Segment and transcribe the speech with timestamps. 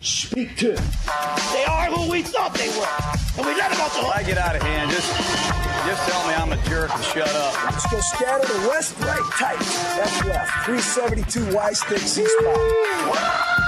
[0.00, 0.84] Speak to him.
[1.52, 2.88] They are who we thought they were.
[3.36, 4.16] And we let them off the hook.
[4.16, 5.10] I get out of hand, just
[5.86, 7.64] just tell me I'm a jerk and shut up.
[7.64, 9.58] Let's go scatter the west, right, tight.
[9.96, 10.64] That's left.
[10.64, 12.56] 372 Y stick, C spot.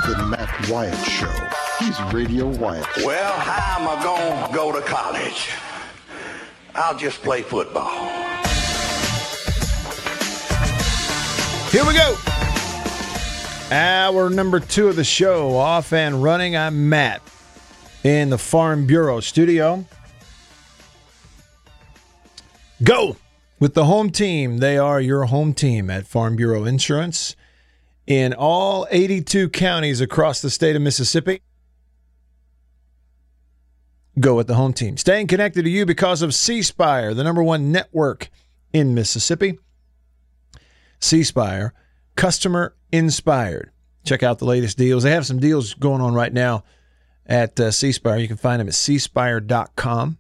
[0.06, 1.32] The Matt Wyatt Show.
[1.78, 2.86] He's Radio Wyatt.
[3.04, 5.50] Well, how am I going to go to college?
[6.74, 7.88] I'll just play football.
[11.70, 12.27] Here we go.
[13.70, 16.56] Hour number two of the show, off and running.
[16.56, 17.20] I'm Matt
[18.02, 19.84] in the Farm Bureau studio.
[22.82, 23.18] Go
[23.60, 24.56] with the home team.
[24.58, 27.36] They are your home team at Farm Bureau Insurance
[28.06, 31.42] in all 82 counties across the state of Mississippi.
[34.18, 34.96] Go with the home team.
[34.96, 38.30] Staying connected to you because of C Spire, the number one network
[38.72, 39.58] in Mississippi.
[41.00, 41.74] C Spire,
[42.18, 43.70] customer inspired.
[44.04, 45.04] Check out the latest deals.
[45.04, 46.64] They have some deals going on right now
[47.24, 48.18] at uh, C Spire.
[48.18, 50.18] You can find them at cspire.com.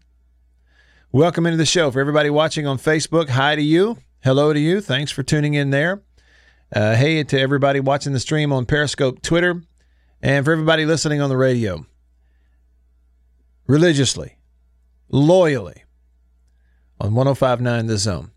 [1.10, 1.90] Welcome into the show.
[1.90, 3.98] For everybody watching on Facebook, hi to you.
[4.22, 4.80] Hello to you.
[4.80, 6.02] Thanks for tuning in there.
[6.72, 9.62] Uh, hey to everybody watching the stream on Periscope, Twitter,
[10.22, 11.84] and for everybody listening on the radio.
[13.66, 14.36] Religiously,
[15.08, 15.82] loyally
[17.00, 18.30] on 1059 The Zone.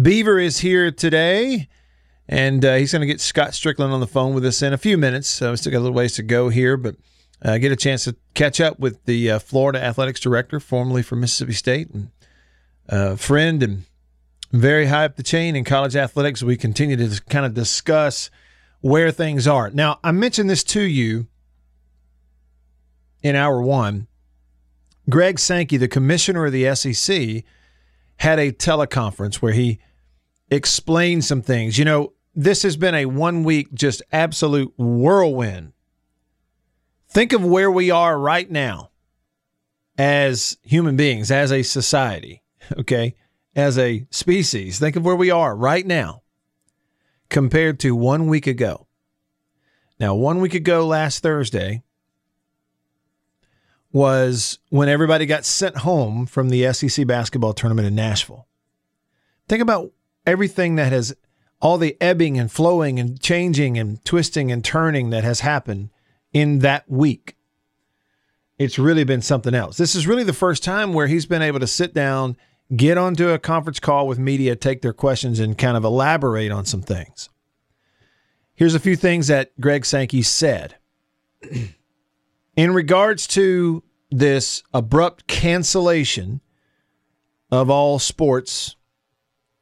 [0.00, 1.68] Beaver is here today,
[2.28, 4.78] and uh, he's going to get Scott Stricklin on the phone with us in a
[4.78, 5.28] few minutes.
[5.28, 6.96] So we still got a little ways to go here, but
[7.42, 11.20] uh, get a chance to catch up with the uh, Florida Athletics Director, formerly from
[11.20, 12.10] Mississippi State, and
[12.88, 13.84] uh, friend and
[14.52, 16.42] very high up the chain in college athletics.
[16.42, 18.30] We continue to kind of discuss
[18.80, 19.70] where things are.
[19.70, 21.26] Now, I mentioned this to you
[23.22, 24.06] in hour one.
[25.08, 27.44] Greg Sankey, the commissioner of the SEC,
[28.18, 29.78] had a teleconference where he
[30.50, 31.78] explained some things.
[31.78, 35.72] You know, this has been a one week just absolute whirlwind.
[37.08, 38.90] Think of where we are right now
[39.96, 42.42] as human beings, as a society,
[42.78, 43.14] okay,
[43.56, 44.78] as a species.
[44.78, 46.22] Think of where we are right now
[47.30, 48.86] compared to one week ago.
[49.98, 51.82] Now, one week ago, last Thursday,
[53.92, 58.46] was when everybody got sent home from the SEC basketball tournament in Nashville.
[59.48, 59.92] Think about
[60.26, 61.16] everything that has,
[61.60, 65.90] all the ebbing and flowing and changing and twisting and turning that has happened
[66.32, 67.36] in that week.
[68.58, 69.76] It's really been something else.
[69.76, 72.36] This is really the first time where he's been able to sit down,
[72.74, 76.64] get onto a conference call with media, take their questions, and kind of elaborate on
[76.64, 77.28] some things.
[78.54, 80.76] Here's a few things that Greg Sankey said.
[82.56, 86.40] in regards to this abrupt cancellation
[87.50, 88.76] of all sports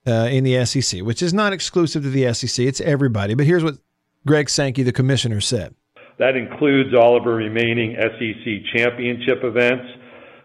[0.06, 3.34] uh, in the SEC, which is not exclusive to the SEC, it's everybody.
[3.34, 3.78] But here's what
[4.26, 5.75] Greg Sankey, the commissioner, said.
[6.19, 9.84] That includes all of our remaining SEC championship events.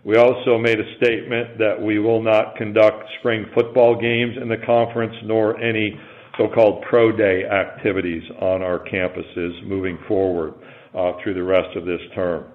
[0.03, 4.57] We also made a statement that we will not conduct spring football games in the
[4.65, 5.99] conference nor any
[6.37, 10.53] so-called pro day activities on our campuses moving forward
[10.97, 12.45] uh, through the rest of this term.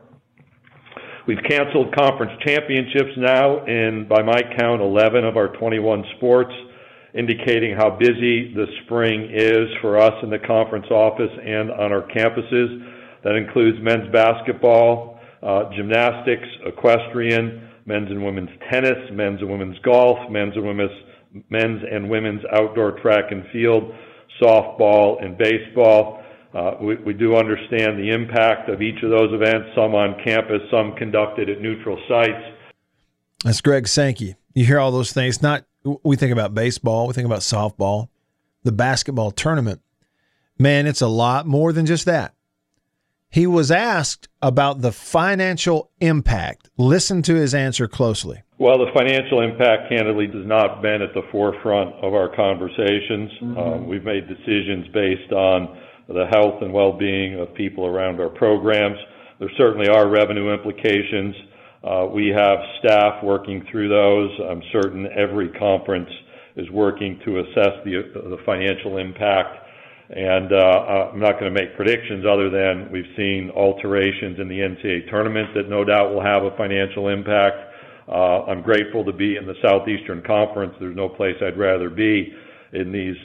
[1.27, 6.53] We've canceled conference championships now in, by my count, 11 of our 21 sports,
[7.15, 12.03] indicating how busy the spring is for us in the conference office and on our
[12.09, 12.85] campuses.
[13.23, 20.19] That includes men's basketball, uh, gymnastics, equestrian, men's and women's tennis, men's and women's golf,
[20.31, 20.91] men's and women's,
[21.51, 23.93] men's and women's outdoor track and field,
[24.43, 26.23] softball, and baseball.
[26.53, 30.61] Uh, we, we do understand the impact of each of those events, some on campus,
[30.71, 32.43] some conducted at neutral sites.
[33.45, 34.37] That's Greg Sankey.
[34.55, 35.43] You hear all those things.
[35.43, 35.65] Not
[36.03, 38.09] we think about baseball, we think about softball,
[38.63, 39.81] the basketball tournament.
[40.59, 42.35] Man, it's a lot more than just that.
[43.29, 46.71] He was asked about the financial impact.
[46.79, 48.43] Listen to his answer closely.
[48.59, 53.31] Well, the financial impact, candidly, has not been at the forefront of our conversations.
[53.43, 53.59] Mm-hmm.
[53.59, 55.77] Um, we've made decisions based on
[56.07, 58.99] the health and well-being of people around our programs.
[59.41, 61.35] There certainly are revenue implications.
[61.85, 64.31] Uh, we have staff working through those.
[64.49, 66.09] I'm certain every conference
[66.57, 69.59] is working to assess the, financial impact
[70.09, 74.49] And uh, uh I'm not going to make predictions other than we've seen alterations in
[74.49, 77.57] the NCAA tournament that no doubt will have a financial impact.
[78.09, 80.75] Uh, I'm grateful to be in the Southeastern Conference.
[80.79, 82.33] There's no place I'd rather be
[82.73, 83.17] in these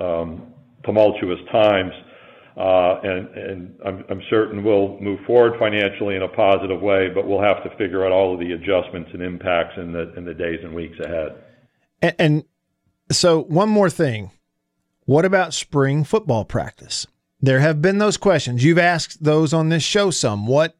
[0.00, 0.52] um,
[0.84, 1.92] tumultuous times.
[2.58, 7.62] Uh, and, I'm, certain we'll move forward financially in a positive way, but we'll have
[7.62, 12.14] to figure out all of the adjustments and impacts in the days and weeks ahead.
[12.18, 12.44] And
[13.12, 14.32] so, one more thing:
[15.04, 17.06] what about spring football practice?
[17.40, 18.64] There have been those questions.
[18.64, 20.48] You've asked those on this show some.
[20.48, 20.76] What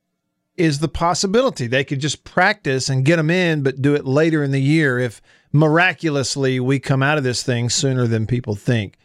[0.57, 4.43] is the possibility they could just practice and get them in, but do it later
[4.43, 5.23] in the year if
[5.53, 8.99] miraculously we come out of this thing sooner than people think?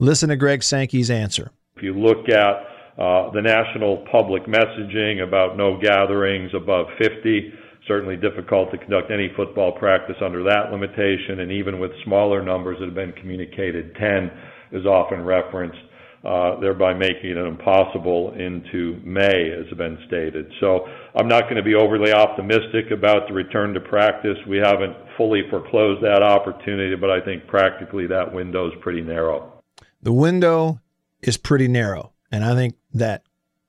[0.00, 1.52] Listen to Greg Sankey's answer.
[1.78, 2.54] If you look at
[2.98, 7.52] uh, the national public messaging about no gatherings above 50,
[7.86, 12.78] certainly difficult to conduct any football practice under that limitation, and even with smaller numbers
[12.80, 14.30] that have been communicated, 10
[14.72, 15.78] is often referenced,
[16.24, 20.50] uh, thereby making it impossible into May, as has been stated.
[20.58, 20.84] So
[21.14, 24.36] I'm not going to be overly optimistic about the return to practice.
[24.48, 29.62] We haven't fully foreclosed that opportunity, but I think practically that window is pretty narrow.
[30.02, 30.80] The window
[31.22, 32.12] is pretty narrow.
[32.30, 33.22] And I think that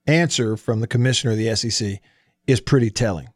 [0.07, 1.99] answer from the commissioner of the SEC
[2.47, 3.29] is pretty telling.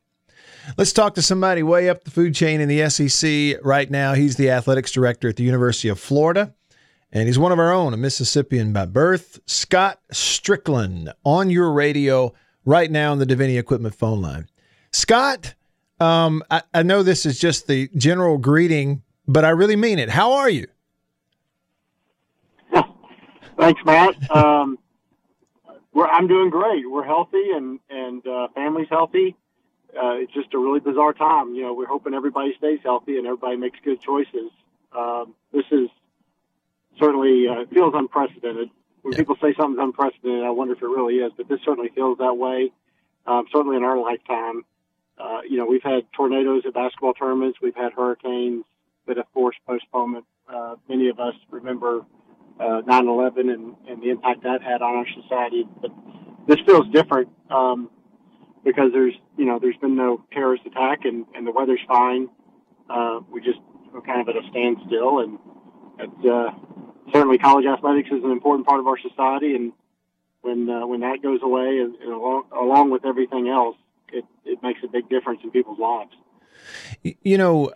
[0.77, 4.13] Let's talk to somebody way up the food chain in the SEC right now.
[4.13, 6.53] He's the athletics director at the University of Florida,
[7.11, 12.33] and he's one of our own, a Mississippian by birth, Scott Stricklin on your radio
[12.65, 14.47] right now on the Davini Equipment phone line.
[14.91, 15.53] Scott,
[15.99, 20.09] um, I, I know this is just the general greeting, but I really mean it.
[20.09, 20.67] How are you?
[23.57, 24.31] Thanks, Matt.
[24.31, 24.79] Um,
[25.93, 26.89] we're, I'm doing great.
[26.89, 29.35] We're healthy and and uh, family's healthy.
[29.95, 31.53] Uh, it's just a really bizarre time.
[31.53, 34.49] You know, we're hoping everybody stays healthy and everybody makes good choices.
[34.91, 35.89] Um, this is
[36.99, 38.69] certainly uh, feels unprecedented.
[39.03, 39.19] When yeah.
[39.19, 41.31] people say something's unprecedented, I wonder if it really is.
[41.37, 42.71] But this certainly feels that way.
[43.27, 44.65] Um, certainly in our lifetime.
[45.17, 47.59] Uh, you know, we've had tornadoes at basketball tournaments.
[47.61, 48.65] We've had hurricanes
[49.05, 50.25] that have forced postponement.
[50.51, 52.03] Uh, many of us remember
[52.59, 55.67] uh, 9/11 and, and the impact that had on our society.
[55.81, 55.91] But
[56.47, 57.89] this feels different um,
[58.63, 62.29] because there's you know there's been no terrorist attack and, and the weather's fine.
[62.89, 63.59] Uh, we just
[63.93, 65.39] are kind of at a standstill, and
[65.99, 66.51] it, uh,
[67.11, 69.55] certainly college athletics is an important part of our society.
[69.55, 69.73] And
[70.41, 73.77] when uh, when that goes away, and, and along, along with everything else,
[74.11, 76.11] it, it makes a big difference in people's lives.
[77.23, 77.73] You know,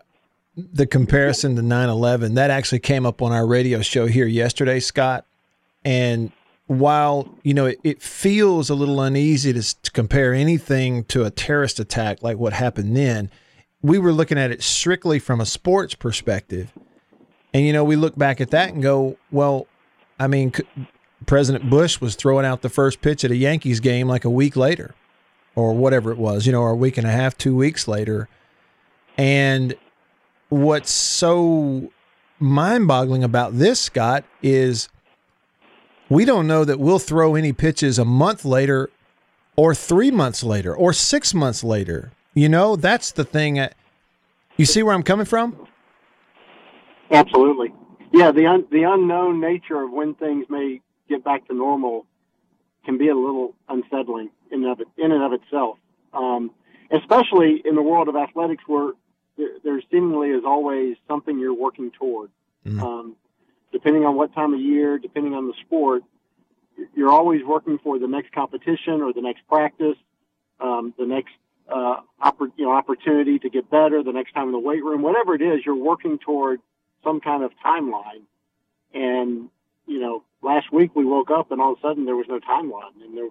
[0.57, 5.25] the comparison to 9-11 that actually came up on our radio show here yesterday scott.
[5.85, 6.31] And
[6.65, 11.29] while you know it, it feels a little uneasy to, to, compare anything to a
[11.29, 13.31] terrorist attack like what happened then
[13.81, 16.73] we were looking at it strictly from a sports perspective.
[17.53, 19.67] And you know we look back at that and go well
[20.19, 20.51] i mean
[21.27, 24.55] president bush was throwing out the first pitch at a yankees game like a week
[24.55, 24.95] later
[25.55, 28.27] or whatever it was you know or a week and a half two weeks later.
[29.19, 29.75] And
[30.49, 31.91] what's so
[32.39, 34.89] mind boggling about this, Scott, is
[36.09, 38.89] we don't know that we'll throw any pitches a month later
[39.55, 42.11] or three months later or six months later.
[42.33, 43.67] You know, that's the thing.
[44.57, 45.67] You see where I'm coming from?
[47.11, 47.73] Absolutely.
[48.13, 52.05] Yeah, the un- the unknown nature of when things may get back to normal
[52.85, 55.77] can be a little unsettling in of it, in and of itself.
[56.13, 56.51] Um,
[56.91, 58.91] especially in the world of athletics, where
[59.37, 62.29] there, there seemingly is always something you're working toward.
[62.65, 62.83] Mm-hmm.
[62.83, 63.15] Um,
[63.71, 66.03] depending on what time of year, depending on the sport,
[66.95, 69.97] you're always working for the next competition or the next practice,
[70.59, 71.31] um, the next
[71.69, 75.01] uh, oppor- you know, opportunity to get better, the next time in the weight room,
[75.01, 76.59] whatever it is, you're working toward
[77.03, 78.23] some kind of timeline.
[78.93, 79.49] And
[79.85, 82.39] you know, last week we woke up and all of a sudden there was no
[82.39, 83.29] timeline, and there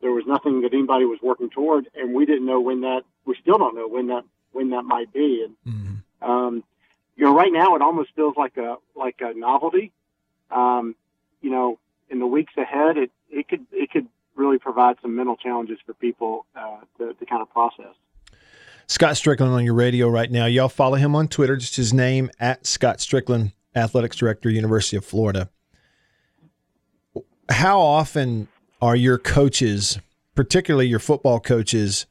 [0.00, 3.02] there was nothing that anybody was working toward, and we didn't know when that.
[3.24, 5.44] We still don't know when that when that might be.
[5.44, 6.30] And mm-hmm.
[6.30, 6.64] um,
[7.16, 9.92] you know, right now it almost feels like a like a novelty.
[10.50, 10.94] Um,
[11.40, 11.78] you know,
[12.08, 15.94] in the weeks ahead, it it could it could really provide some mental challenges for
[15.94, 17.94] people uh, to, to kind of process.
[18.86, 20.46] Scott Stricklin on your radio right now.
[20.46, 21.56] Y'all follow him on Twitter.
[21.56, 25.48] Just his name at Scott Stricklin, athletics director, University of Florida.
[27.50, 28.48] How often
[28.82, 30.00] are your coaches,
[30.34, 32.06] particularly your football coaches,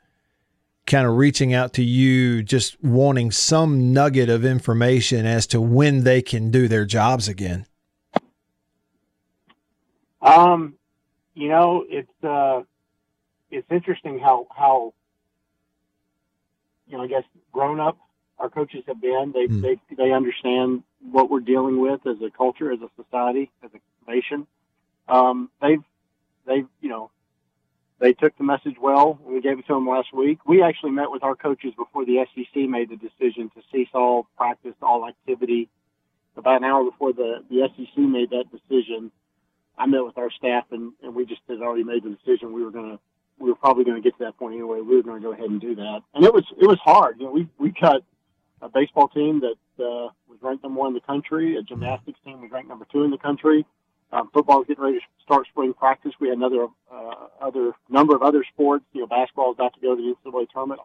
[0.89, 6.03] kind of reaching out to you, just wanting some nugget of information as to when
[6.03, 7.65] they can do their jobs again?
[10.21, 10.75] Um,
[11.33, 12.63] you know, it's uh,
[13.49, 14.93] it's interesting how how
[16.87, 17.97] you know, I guess grown up
[18.39, 19.31] our coaches have been.
[19.33, 19.61] They mm.
[19.61, 24.11] they they understand what we're dealing with as a culture, as a society, as a
[24.11, 24.47] nation.
[25.07, 25.83] Um, they've
[26.45, 27.11] they've you know
[27.99, 29.19] they took the message well.
[29.23, 30.39] We gave it to them last week.
[30.45, 34.27] We actually met with our coaches before the SEC made the decision to cease all
[34.37, 35.69] practice, all activity.
[36.37, 39.11] About an hour before the, the SEC made that decision,
[39.77, 42.63] I met with our staff and, and we just had already made the decision we
[42.63, 42.99] were going to,
[43.37, 44.79] we were probably going to get to that point anyway.
[44.79, 46.01] We were going to go ahead and do that.
[46.13, 47.19] And it was, it was hard.
[47.19, 48.03] You know, we, we cut
[48.61, 52.41] a baseball team that, uh, was ranked number one in the country, a gymnastics team
[52.41, 53.65] was ranked number two in the country.
[54.11, 56.13] Um, football is getting ready to start spring practice.
[56.19, 58.85] We had another uh, other number of other sports.
[58.93, 60.81] You know, basketball is about to go to the NCAA tournament.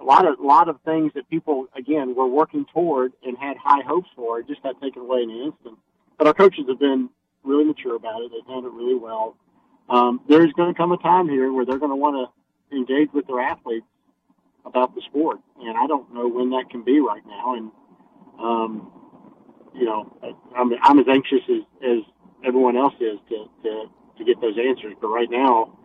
[0.00, 3.82] A lot of lot of things that people again were working toward and had high
[3.82, 5.78] hopes for just got taken away in an instant.
[6.16, 7.10] But our coaches have been
[7.42, 8.30] really mature about it.
[8.30, 9.36] They've handled it really well.
[9.88, 12.30] Um, there's going to come a time here where they're going to want
[12.70, 13.86] to engage with their athletes
[14.64, 17.54] about the sport, and I don't know when that can be right now.
[17.54, 17.70] And
[18.38, 18.92] um,
[19.74, 20.16] you know,
[20.56, 21.98] I'm, I'm as anxious as, as
[22.44, 23.84] everyone else is to, to,
[24.18, 24.94] to get those answers.
[25.00, 25.78] But right now,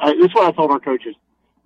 [0.00, 1.14] I, this is what I told our coaches.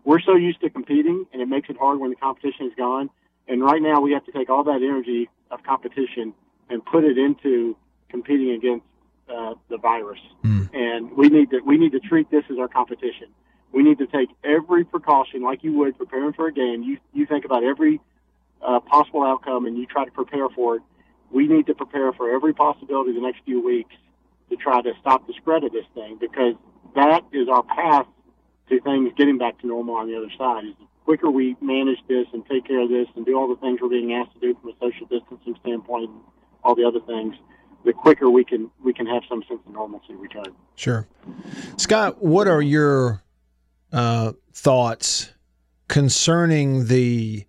[0.04, 3.10] We're so used to competing, and it makes it hard when the competition is gone.
[3.48, 6.34] And right now, we have to take all that energy of competition
[6.68, 7.76] and put it into
[8.08, 8.84] competing against
[9.28, 10.20] uh, the virus.
[10.44, 10.74] Mm.
[10.74, 13.28] And we need to we need to treat this as our competition.
[13.72, 16.82] We need to take every precaution, like you would preparing for a game.
[16.82, 18.00] You you think about every
[18.62, 20.82] uh, possible outcome, and you try to prepare for it
[21.30, 23.94] we need to prepare for every possibility the next few weeks
[24.50, 26.54] to try to stop the spread of this thing because
[26.94, 28.06] that is our path
[28.68, 30.64] to things getting back to normal on the other side.
[30.64, 33.60] Is the quicker we manage this and take care of this and do all the
[33.60, 36.20] things we're being asked to do from a social distancing standpoint and
[36.64, 37.36] all the other things,
[37.84, 40.52] the quicker we can we can have some sense of normalcy return.
[40.74, 41.06] Sure,
[41.76, 42.22] Scott.
[42.22, 43.22] What are your
[43.92, 45.32] uh, thoughts
[45.88, 47.46] concerning the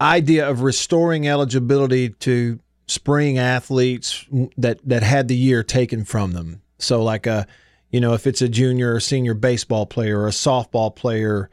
[0.00, 6.62] idea of restoring eligibility to spring athletes that that had the year taken from them.
[6.78, 7.46] So like a
[7.90, 11.50] you know if it's a junior or senior baseball player or a softball player,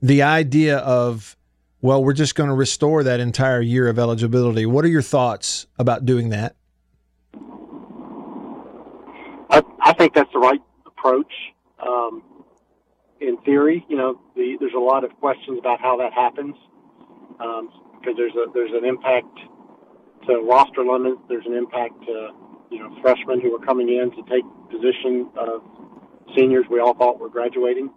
[0.00, 1.36] the idea of
[1.80, 4.66] well we're just going to restore that entire year of eligibility.
[4.66, 6.56] What are your thoughts about doing that?
[9.50, 11.32] I, I think that's the right approach.
[11.84, 12.22] Um,
[13.20, 16.54] in theory, you know, the, there's a lot of questions about how that happens.
[17.40, 17.70] Um,
[18.00, 19.38] because there's a there's an impact
[20.26, 21.20] to roster limits.
[21.28, 22.30] There's an impact to
[22.70, 25.62] you know freshmen who are coming in to take position of
[26.36, 27.90] seniors we all thought were graduating.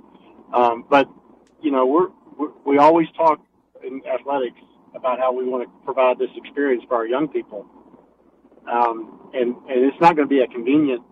[0.53, 1.07] Um, but
[1.61, 3.39] you know we're, we're we always talk
[3.83, 4.59] in athletics
[4.95, 7.65] about how we want to provide this experience for our young people.
[8.71, 11.03] Um, and and it's not going to be a convenient.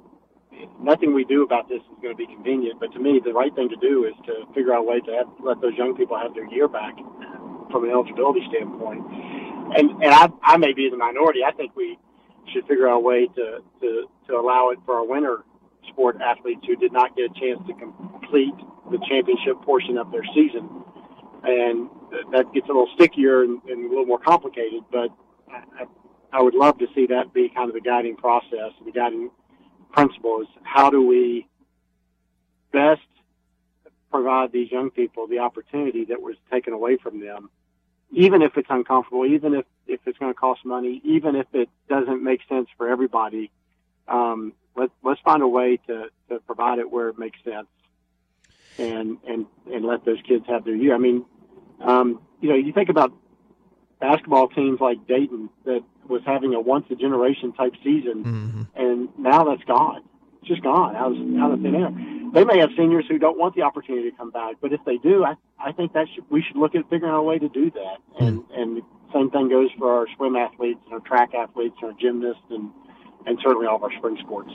[0.79, 3.53] Nothing we do about this is going to be convenient, but to me, the right
[3.55, 6.17] thing to do is to figure out a way to have, let those young people
[6.17, 6.93] have their year back
[7.71, 9.01] from an eligibility standpoint.
[9.75, 11.41] And and I, I may be in the minority.
[11.45, 11.97] I think we
[12.53, 15.43] should figure out a way to, to, to allow it for our winter
[15.89, 18.53] sport athletes who did not get a chance to complete
[18.91, 20.67] the championship portion of their season.
[21.43, 21.89] And
[22.31, 25.09] that gets a little stickier and, and a little more complicated, but
[25.49, 25.85] I,
[26.31, 29.31] I would love to see that be kind of the guiding process, the guiding
[29.91, 31.47] principle is how do we
[32.71, 33.01] best
[34.11, 37.49] provide these young people the opportunity that was taken away from them
[38.11, 41.69] even if it's uncomfortable, even if, if it's going to cost money, even if it
[41.89, 43.51] doesn't make sense for everybody,
[44.07, 47.67] um, let, let's find a way to, to provide it where it makes sense
[48.77, 50.93] and, and, and let those kids have their year.
[50.93, 51.25] I mean,
[51.79, 53.13] um, you know, you think about
[53.99, 58.61] basketball teams like Dayton that was having a once a generation type season mm-hmm.
[58.75, 60.03] and now that's gone.
[60.39, 61.91] It's just gone out of, out of thin air
[62.33, 64.97] they may have seniors who don't want the opportunity to come back, but if they
[64.97, 67.49] do, I, I think that should, we should look at figuring out a way to
[67.49, 67.97] do that.
[68.17, 68.25] Hmm.
[68.25, 68.61] And mm.
[68.61, 68.81] and
[69.13, 72.71] same thing goes for our swim athletes and our track athletes and our gymnasts and
[73.25, 74.51] and certainly all of our spring sports.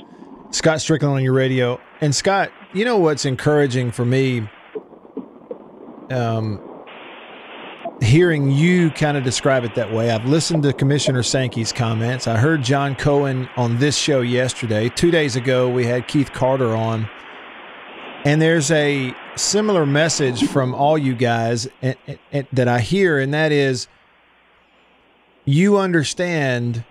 [0.50, 4.49] Scott Stricklin on your radio, and Scott, you know what's encouraging for me,
[6.11, 6.61] um,
[8.00, 10.11] hearing you kind of describe it that way.
[10.11, 12.26] I've listened to Commissioner Sankey's comments.
[12.26, 14.88] I heard John Cohen on this show yesterday.
[14.88, 17.09] Two days ago, we had Keith Carter on
[18.26, 23.21] and there's a similar message from all you guys eh, eh, eh, that I hear,
[23.21, 23.87] and that is
[25.45, 26.85] you understand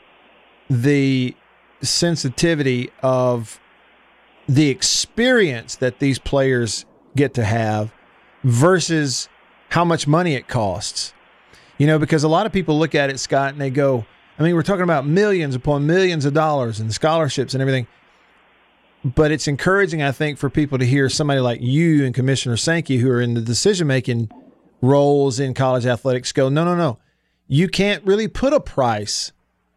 [0.69, 1.35] the
[1.81, 3.59] sensitivity of
[4.47, 6.85] the experience that these players
[7.17, 7.93] get to have
[8.45, 9.27] versus
[9.67, 11.13] how much money it costs.
[11.77, 14.05] You know, because a lot of people look at it, Scott, and they go,
[14.39, 17.87] I mean, we're talking about millions upon millions of dollars and scholarships and everything
[19.05, 22.97] but it's encouraging, I think, for people to hear somebody like you and Commissioner Sankey,
[22.97, 24.31] who are in the decision making
[24.81, 26.97] roles in college athletics, go, no, no, no.
[27.47, 29.31] You can't really put a price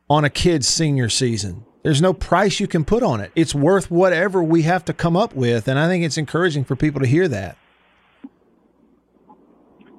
[0.08, 1.66] on a kid's senior season.
[1.82, 3.30] There's no price you can put on it.
[3.34, 6.74] It's worth whatever we have to come up with, and I think it's encouraging for
[6.74, 7.58] people to hear that.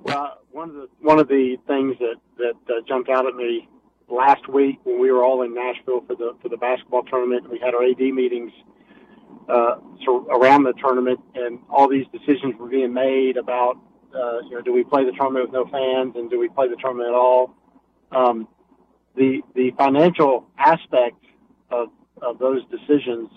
[0.04, 3.70] Well, one of the one of the things that that uh, jumped out at me
[4.08, 7.60] last week when we were all in Nashville for the for the basketball tournament, we
[7.60, 8.52] had our AD meetings
[9.48, 9.76] uh,
[10.32, 13.78] around the tournament, and all these decisions were being made about
[14.14, 16.68] uh, you know do we play the tournament with no fans and do we play
[16.68, 17.54] the tournament at all?
[18.12, 18.48] Um,
[19.16, 21.24] the the financial aspect
[21.72, 21.90] of
[22.22, 23.30] of those decisions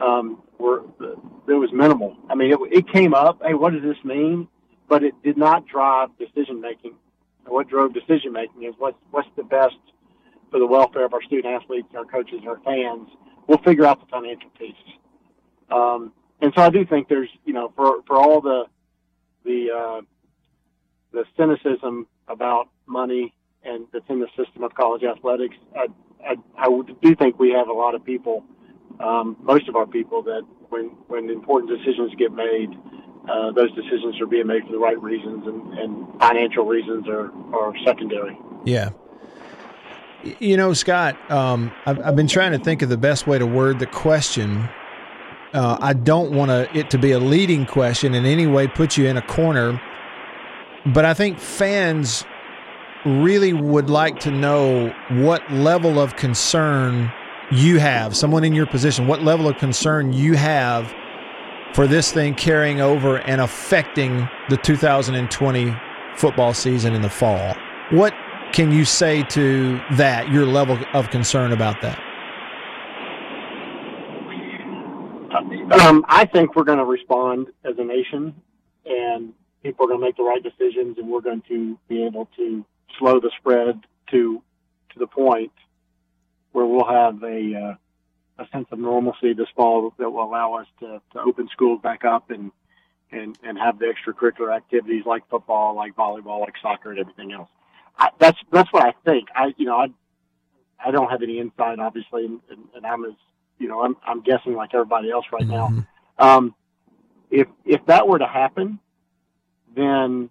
[0.00, 2.16] um, were it was minimal.
[2.28, 3.40] I mean, it, it came up.
[3.44, 4.48] Hey, what does this mean?
[4.88, 6.94] But it did not drive decision making.
[7.46, 9.76] What drove decision making is what's what's the best
[10.50, 13.08] for the welfare of our student athletes, our coaches, our fans.
[13.46, 14.74] We'll figure out the financial piece.
[15.70, 18.64] Um, and so I do think there's, you know, for for all the
[19.44, 20.00] the uh,
[21.12, 25.86] the cynicism about money and that's in the system of college athletics, I,
[26.22, 28.44] I, I do think we have a lot of people,
[29.00, 32.70] um, most of our people, that when when important decisions get made,
[33.28, 37.32] uh, those decisions are being made for the right reasons, and, and financial reasons are,
[37.54, 38.38] are secondary.
[38.64, 38.90] Yeah.
[40.38, 43.46] You know, Scott, um, I've, I've, been trying to think of the best way to
[43.46, 44.68] word the question.
[45.54, 49.06] Uh, I don't want it to be a leading question in any way, put you
[49.06, 49.80] in a corner.
[50.84, 52.24] But I think fans
[53.06, 57.12] really would like to know what level of concern
[57.52, 60.92] you have, someone in your position, what level of concern you have
[61.72, 65.76] for this thing carrying over and affecting the 2020
[66.16, 67.54] football season in the fall.
[67.90, 68.14] What
[68.52, 72.03] can you say to that, your level of concern about that?
[75.72, 78.34] Um, I think we're going to respond as a nation,
[78.84, 82.28] and people are going to make the right decisions, and we're going to be able
[82.36, 82.64] to
[82.98, 83.80] slow the spread
[84.10, 84.42] to
[84.92, 85.52] to the point
[86.52, 87.74] where we'll have a uh,
[88.38, 92.04] a sense of normalcy this fall that will allow us to, to open schools back
[92.04, 92.50] up and,
[93.12, 97.48] and, and have the extracurricular activities like football, like volleyball, like soccer and everything else.
[97.96, 99.28] I, that's, that's what I think.
[99.34, 99.86] I, you know, I,
[100.84, 103.12] I don't have any insight, obviously, and, and, and I'm as,
[103.58, 105.80] you know, I'm, I'm guessing like everybody else right mm-hmm.
[105.80, 105.86] now.
[106.18, 106.54] Um,
[107.30, 108.78] if, if that were to happen,
[109.74, 110.30] then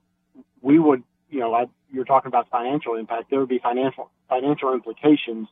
[0.61, 3.29] we would, you know, I, you're talking about financial impact.
[3.29, 5.47] There would be financial, financial implications,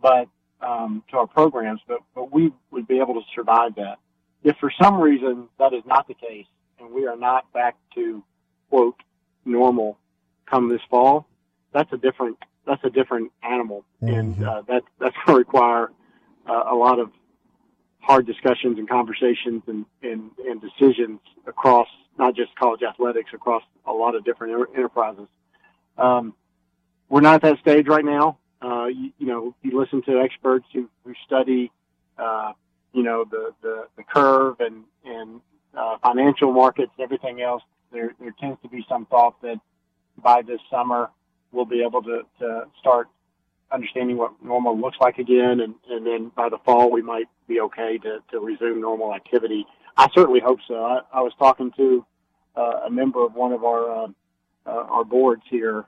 [0.00, 0.28] but
[0.60, 3.98] um, to our programs, but, but we would be able to survive that.
[4.44, 6.46] If for some reason that is not the case
[6.78, 8.22] and we are not back to
[8.70, 8.96] quote
[9.44, 9.98] normal
[10.46, 11.26] come this fall,
[11.72, 14.14] that's a different that's a different animal, mm-hmm.
[14.14, 15.90] and uh, that that's going to require
[16.46, 17.10] a lot of
[18.00, 23.92] hard discussions and conversations and, and, and decisions across not just college athletics, across a
[23.92, 25.28] lot of different enterprises.
[25.96, 26.34] Um,
[27.08, 28.38] we're not at that stage right now.
[28.60, 31.70] Uh, you, you, know, you listen to experts who, who study,
[32.18, 32.52] uh,
[32.92, 35.40] you know, the, the, the curve and, and
[35.76, 37.62] uh, financial markets and everything else.
[37.92, 39.60] There, there tends to be some thought that
[40.16, 41.10] by this summer
[41.50, 43.08] we'll be able to, to start
[43.72, 47.60] understanding what normal looks like again, and, and then by the fall we might be
[47.60, 49.66] okay to, to resume normal activity.
[49.96, 50.74] I certainly hope so.
[50.74, 52.04] I, I was talking to
[52.56, 54.06] uh, a member of one of our uh,
[54.64, 55.84] uh, our boards here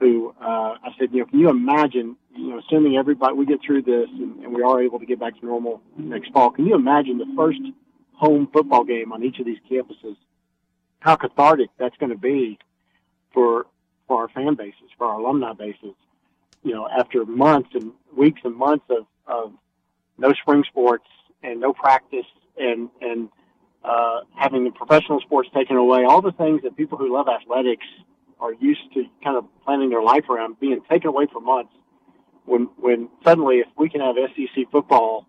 [0.00, 3.60] who uh, I said, you know, can you imagine, you know, assuming everybody we get
[3.64, 6.66] through this and, and we are able to get back to normal next fall, can
[6.66, 7.58] you imagine the first
[8.12, 10.16] home football game on each of these campuses?
[11.00, 12.58] How cathartic that's going to be
[13.32, 13.66] for
[14.06, 15.94] for our fan bases, for our alumni bases.
[16.64, 19.52] You know, after months and weeks and months of, of
[20.18, 21.06] no spring sports
[21.42, 23.28] and no practice and and
[23.84, 27.86] uh, having the professional sports taken away, all the things that people who love athletics
[28.40, 31.72] are used to kind of planning their life around being taken away for months.
[32.46, 35.26] When when suddenly, if we can have SEC football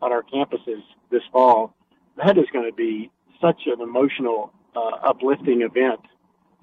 [0.00, 1.74] on our campuses this fall,
[2.16, 6.00] that is going to be such an emotional, uh, uplifting event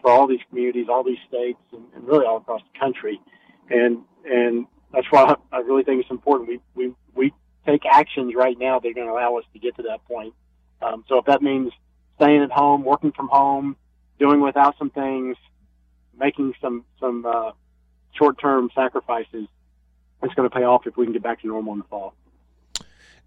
[0.01, 3.21] for all these communities, all these states, and, and really all across the country.
[3.69, 7.33] And and that's why I really think it's important we we we
[7.65, 10.33] take actions right now that are going to allow us to get to that point.
[10.81, 11.71] Um, so if that means
[12.17, 13.77] staying at home, working from home,
[14.19, 15.37] doing without some things,
[16.17, 17.51] making some some uh,
[18.13, 19.47] short term sacrifices,
[20.21, 22.13] it's going to pay off if we can get back to normal in the fall.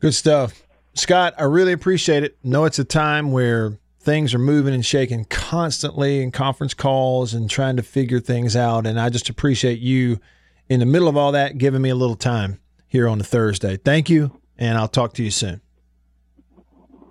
[0.00, 0.62] Good stuff,
[0.94, 1.34] Scott.
[1.38, 2.36] I really appreciate it.
[2.44, 7.50] Know it's a time where things are moving and shaking constantly in conference calls and
[7.50, 10.20] trying to figure things out, and I just appreciate you
[10.68, 13.76] in the middle of all that giving me a little time here on a Thursday.
[13.76, 15.60] Thank you, and I'll talk to you soon.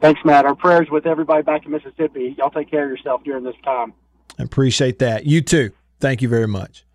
[0.02, 0.46] Thanks, Matt.
[0.46, 2.36] Our prayers with everybody back in Mississippi.
[2.38, 3.94] Y'all take care of yourself during this time.
[4.38, 5.26] I appreciate that.
[5.26, 5.72] You too.
[6.00, 6.86] Thank you very much.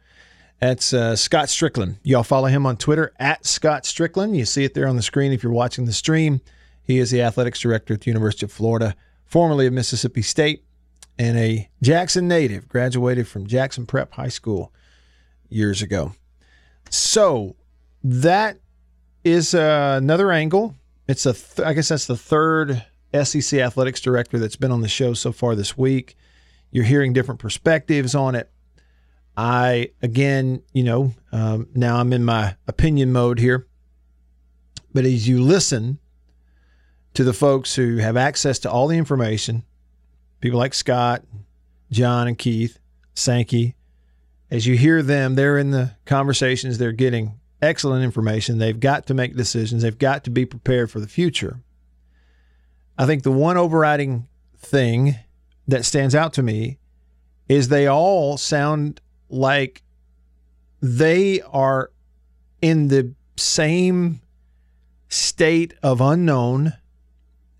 [0.60, 1.96] That's uh, Scott Stricklin.
[2.02, 4.36] Y'all follow him on Twitter at Scott Stricklin.
[4.36, 6.42] You see it there on the screen if you're watching the stream.
[6.82, 8.94] He is the athletics director at the University of Florida,
[9.24, 10.64] formerly of Mississippi State,
[11.18, 14.72] and a Jackson native, graduated from Jackson Prep High School
[15.48, 16.12] years ago.
[16.90, 17.56] So
[18.04, 18.58] that
[19.24, 20.74] is uh, another angle.
[21.08, 22.84] It's a, th- I guess that's the third
[23.22, 26.16] SEC athletics director that's been on the show so far this week.
[26.70, 28.50] You're hearing different perspectives on it.
[29.36, 33.66] I, again, you know, um, now I'm in my opinion mode here.
[34.92, 35.98] But as you listen
[37.14, 39.64] to the folks who have access to all the information,
[40.40, 41.24] people like Scott,
[41.90, 42.78] John, and Keith,
[43.14, 43.76] Sankey,
[44.50, 48.58] as you hear them, they're in the conversations, they're getting excellent information.
[48.58, 51.60] They've got to make decisions, they've got to be prepared for the future.
[52.98, 55.16] I think the one overriding thing
[55.68, 56.78] that stands out to me
[57.48, 59.82] is they all sound like
[60.82, 61.90] they are
[62.60, 64.20] in the same
[65.08, 66.74] state of unknown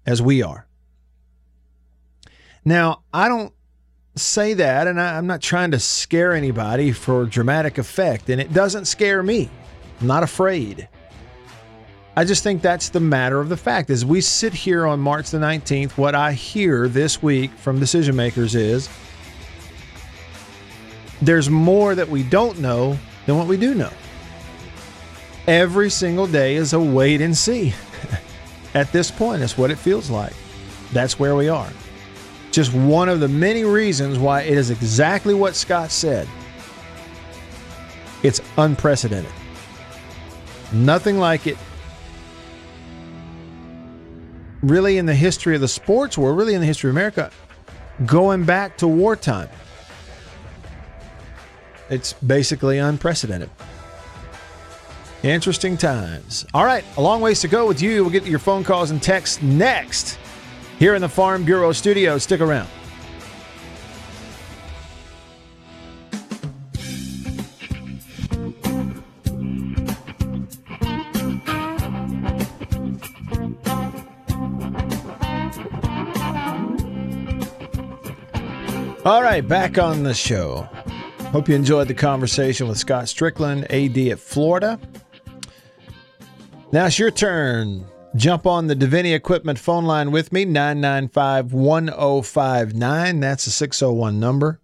[0.07, 0.67] as we are.
[2.65, 3.53] Now, I don't
[4.17, 8.53] say that, and I, am not trying to scare anybody for dramatic effect, and it
[8.53, 9.51] doesn't scare me.
[10.01, 10.89] I'm not afraid.
[12.17, 13.89] I just think that's the matter of the fact.
[13.89, 18.17] As we sit here on March the 19th, what I hear this week from decision
[18.17, 18.89] makers is
[21.23, 23.93] there's more that we don't know than what we do know.
[25.47, 27.75] Every single day is a wait and see.
[28.75, 30.35] At this point, that's what it feels like.
[30.93, 31.71] That's where we are.
[32.51, 36.29] Just one of the many reasons why it is exactly what Scott said.
[38.23, 39.33] It's unprecedented.
[40.73, 41.57] Nothing like it
[44.63, 47.31] really in the history of the sports world, really in the history of America,
[48.05, 49.49] going back to wartime.
[51.89, 53.51] It's basically unprecedented.
[55.23, 56.47] Interesting times.
[56.55, 58.03] All right, a long ways to go with you.
[58.03, 60.20] We'll get to your phone calls and texts next
[60.81, 62.19] here in the Farm Bureau studio.
[62.19, 62.69] Stick around.
[79.05, 80.69] All right, back on the show.
[81.33, 84.79] Hope you enjoyed the conversation with Scott Stricklin, AD at Florida.
[86.73, 87.87] Now it's your turn.
[88.17, 93.21] Jump on the Davini Equipment phone line with me, 995 1059.
[93.21, 94.61] That's a 601 number.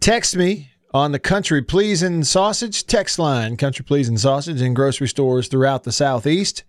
[0.00, 5.48] Text me on the Country Pleasing Sausage text line, Country Pleasing Sausage in grocery stores
[5.48, 6.64] throughout the Southeast.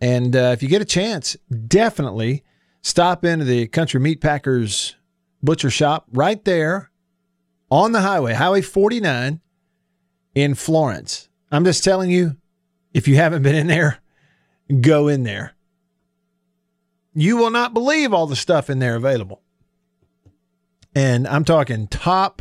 [0.00, 1.36] And uh, if you get a chance,
[1.68, 2.42] definitely
[2.82, 4.96] stop into the Country Meat Packers
[5.42, 6.90] butcher shop right there
[7.70, 9.40] on the highway, Highway 49
[10.34, 11.28] in Florence.
[11.52, 12.36] I'm just telling you,
[12.96, 13.98] if you haven't been in there,
[14.80, 15.52] go in there.
[17.12, 19.42] You will not believe all the stuff in there available.
[20.94, 22.40] And I'm talking top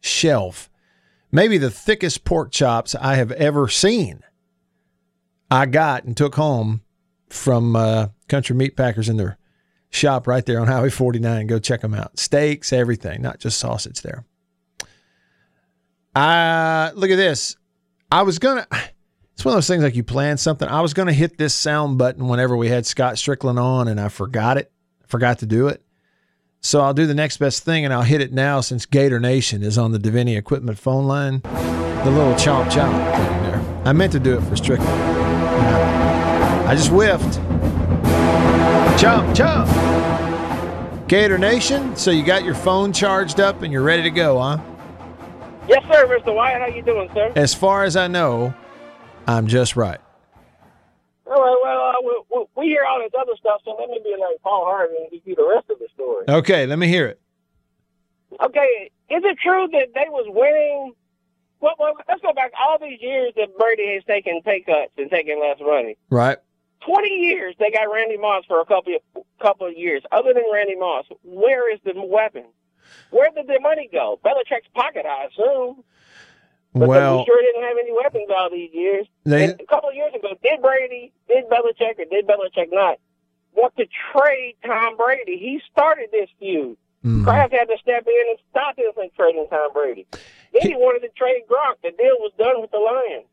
[0.00, 0.68] shelf,
[1.30, 4.24] maybe the thickest pork chops I have ever seen.
[5.52, 6.82] I got and took home
[7.28, 9.38] from uh, Country Meat Packers in their
[9.88, 11.46] shop right there on Highway 49.
[11.46, 12.18] Go check them out.
[12.18, 14.24] Steaks, everything, not just sausage there.
[16.12, 17.56] Uh, look at this.
[18.10, 18.78] I was going to,
[19.36, 20.66] it's one of those things like you plan something.
[20.66, 24.00] I was going to hit this sound button whenever we had Scott Stricklin on and
[24.00, 24.72] I forgot it,
[25.06, 25.84] forgot to do it.
[26.62, 29.62] So I'll do the next best thing and I'll hit it now since Gator Nation
[29.62, 31.42] is on the Davini equipment phone line.
[31.42, 33.62] The little chomp chomp thing there.
[33.84, 34.86] I meant to do it for Stricklin.
[36.66, 37.38] I just whiffed.
[38.98, 41.08] Chomp, chomp.
[41.08, 44.58] Gator Nation, so you got your phone charged up and you're ready to go, huh?
[45.68, 46.34] Yes, sir, Mr.
[46.34, 46.62] Wyatt.
[46.62, 47.32] How you doing, sir?
[47.36, 48.54] As far as I know,
[49.26, 50.00] I'm just right.
[51.26, 54.14] All right, well, uh, we, we, hear all this other stuff, so let me be
[54.18, 56.24] like Paul Harvey and give you the rest of the story.
[56.28, 57.20] Okay, let me hear it.
[58.40, 60.92] Okay, is it true that they was winning?
[61.60, 65.10] Well, well, let's go back all these years that Brady has taken pay cuts and
[65.10, 65.96] taken less money.
[66.10, 66.38] Right.
[66.86, 70.02] 20 years they got Randy Moss for a couple of, couple of years.
[70.12, 72.44] Other than Randy Moss, where is the weapon?
[73.10, 74.20] Where did the money go?
[74.24, 75.82] Belichick's pocket, I assume.
[76.78, 79.06] But well, we sure didn't have any weapons all these years.
[79.24, 82.98] They, and a couple of years ago, did Brady, did Belichick, or did Belichick not
[83.54, 85.38] want to trade Tom Brady?
[85.38, 86.76] He started this feud.
[87.02, 87.24] Mm-hmm.
[87.24, 90.06] Kraft had to step in and stop him from trading Tom Brady.
[90.52, 91.80] Then he wanted to trade Gronk.
[91.82, 93.26] The deal was done with the Lions.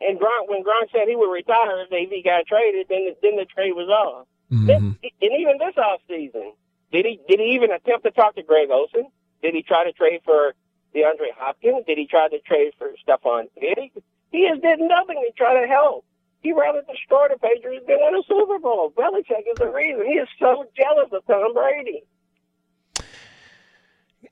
[0.00, 3.44] And Gronk, when Gronk said he would retire if he got traded, then then the
[3.44, 4.26] trade was off.
[4.50, 4.66] Mm-hmm.
[4.66, 6.52] This, and even this off season,
[6.92, 9.08] did he did he even attempt to talk to Greg Olsen?
[9.42, 10.54] Did he try to trade for
[10.94, 11.84] DeAndre Hopkins?
[11.86, 14.02] Did he try to trade for Stefon Diggs?
[14.30, 16.04] He has did nothing to try to help.
[16.40, 18.92] He rather destroy the Patriots than win a Super Bowl.
[18.96, 20.06] Belichick is the reason.
[20.06, 22.04] He is so jealous of Tom Brady.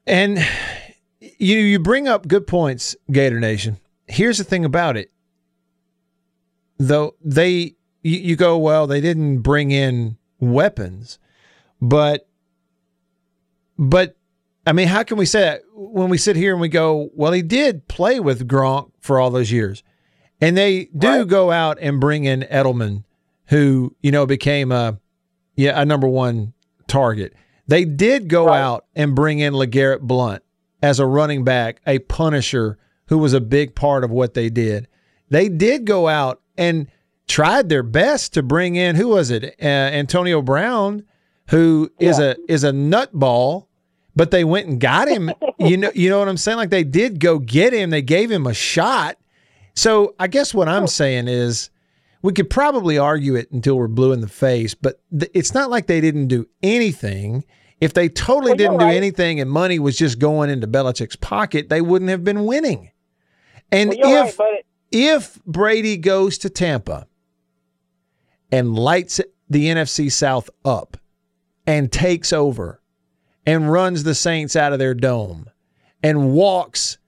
[0.06, 0.38] And
[1.20, 3.78] you you bring up good points, Gator Nation.
[4.06, 5.10] Here's the thing about it.
[6.78, 11.18] Though they you, you go, well, they didn't bring in weapons,
[11.80, 12.28] but
[13.78, 14.15] but
[14.66, 17.32] I mean, how can we say that when we sit here and we go, well,
[17.32, 19.82] he did play with Gronk for all those years.
[20.40, 21.28] And they do right.
[21.28, 23.04] go out and bring in Edelman,
[23.46, 24.98] who, you know, became a
[25.54, 26.52] yeah, a number one
[26.86, 27.32] target.
[27.66, 28.60] They did go right.
[28.60, 30.42] out and bring in LeGarrette Blunt
[30.82, 34.86] as a running back, a punisher who was a big part of what they did.
[35.30, 36.88] They did go out and
[37.26, 39.56] tried their best to bring in who was it?
[39.60, 41.04] Uh, Antonio Brown,
[41.48, 42.32] who is yeah.
[42.32, 43.65] a is a nutball,
[44.16, 45.30] but they went and got him.
[45.58, 46.56] you know, you know what I'm saying?
[46.56, 47.90] Like they did go get him.
[47.90, 49.18] They gave him a shot.
[49.74, 51.70] So I guess what I'm saying is
[52.22, 55.70] we could probably argue it until we're blue in the face, but th- it's not
[55.70, 57.44] like they didn't do anything.
[57.78, 58.90] If they totally well, didn't right.
[58.92, 62.90] do anything and money was just going into Belichick's pocket, they wouldn't have been winning.
[63.70, 67.06] And well, if right, if Brady goes to Tampa
[68.50, 70.96] and lights the NFC South up
[71.66, 72.80] and takes over
[73.46, 75.48] and runs the Saints out of their dome
[76.02, 76.98] and walks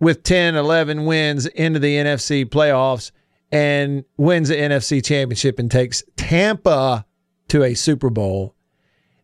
[0.00, 3.10] with 10, 11 wins into the NFC playoffs
[3.50, 7.04] and wins the NFC championship and takes Tampa
[7.48, 8.54] to a Super Bowl,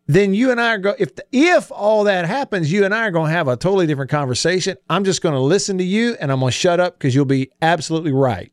[0.07, 3.11] then you and I are going if if all that happens, you and I are
[3.11, 4.77] going to have a totally different conversation.
[4.89, 7.25] I'm just going to listen to you and I'm going to shut up because you'll
[7.25, 8.51] be absolutely right.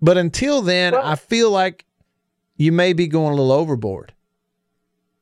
[0.00, 1.84] But until then, well, I feel like
[2.56, 4.12] you may be going a little overboard.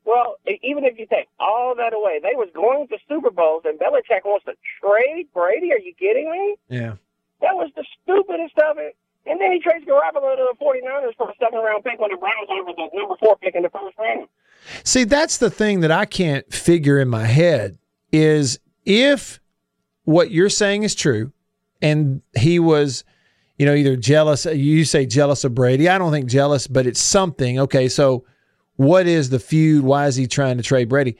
[0.06, 3.76] Well, even if you take all that away, they was going to Super Bowls, and
[3.78, 5.72] Belichick wants to trade Brady.
[5.72, 6.56] Are you kidding me?
[6.68, 6.94] Yeah.
[7.40, 8.96] That was the stupidest of it.
[9.26, 12.16] And then he trades Garoppolo to the 49ers for a second round pick when the
[12.16, 14.28] Browns offered the number four pick in the first round.
[14.84, 17.76] See, that's the thing that I can't figure in my head
[18.12, 19.40] is if
[20.04, 21.32] what you're saying is true
[21.82, 23.02] and he was,
[23.58, 25.88] you know, either jealous, you say jealous of Brady.
[25.88, 27.58] I don't think jealous, but it's something.
[27.58, 28.24] Okay, so
[28.76, 29.84] what is the feud?
[29.84, 31.16] Why is he trying to trade Brady?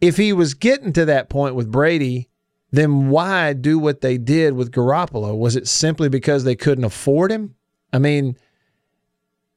[0.00, 2.28] If he was getting to that point with Brady,
[2.70, 5.36] then why do what they did with Garoppolo?
[5.36, 7.54] Was it simply because they couldn't afford him?
[7.92, 8.36] I mean,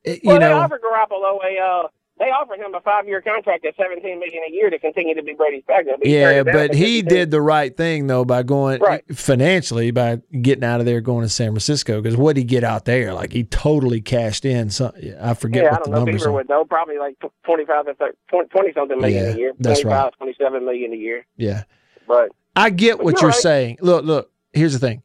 [0.04, 3.66] you well, know, they offered Garoppolo a uh, they offered him a five year contract
[3.66, 6.00] at seventeen million a year to continue to be Brady's backup.
[6.04, 9.04] Yeah, but he did the right thing though by going right.
[9.16, 12.02] financially by getting out of there, going to San Francisco.
[12.02, 13.14] Because what did he get out there?
[13.14, 14.70] Like he totally cashed in.
[14.70, 16.06] Some I forget yeah, what I don't the know.
[16.06, 16.32] numbers are.
[16.32, 16.64] would know.
[16.64, 18.14] Probably like twenty five to 30,
[18.50, 19.52] 20 something million Yeah, a year.
[19.60, 20.14] that's right.
[20.18, 21.26] 27 million a year.
[21.38, 21.64] Yeah,
[22.08, 23.40] But I get But what you're you're right.
[23.40, 23.78] saying.
[23.82, 24.32] Look, look.
[24.54, 25.04] Here's the thing.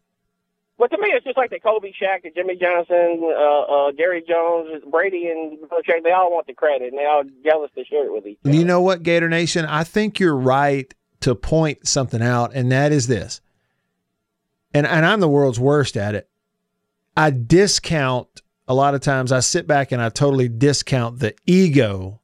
[0.80, 4.24] But to me, it's just like the Kobe, Shaq, the Jimmy Johnson, uh, uh, Jerry
[4.26, 5.58] Jones, Brady, and.
[6.02, 8.54] They all want the credit, and they all jealous to share it with each other.
[8.54, 9.66] You know what, Gator Nation?
[9.66, 13.42] I think you're right to point something out, and that is this.
[14.72, 16.30] And and I'm the world's worst at it.
[17.16, 19.32] I discount a lot of times.
[19.32, 22.20] I sit back and I totally discount the ego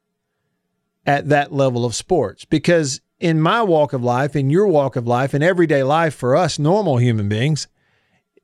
[1.04, 5.06] at that level of sports because in my walk of life, in your walk of
[5.06, 7.66] life, in everyday life for us normal human beings,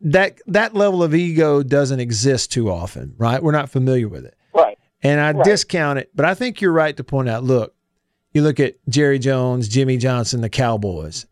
[0.02, 3.42] that that level of ego doesn't exist too often, right?
[3.42, 4.36] We're not familiar with it.
[4.54, 4.78] Right.
[5.02, 5.44] And I Right.
[5.44, 7.74] discount it, but I think you're right to point out look,
[8.32, 11.26] you look at Jerry Jones, Jimmy Johnson, the Cowboys.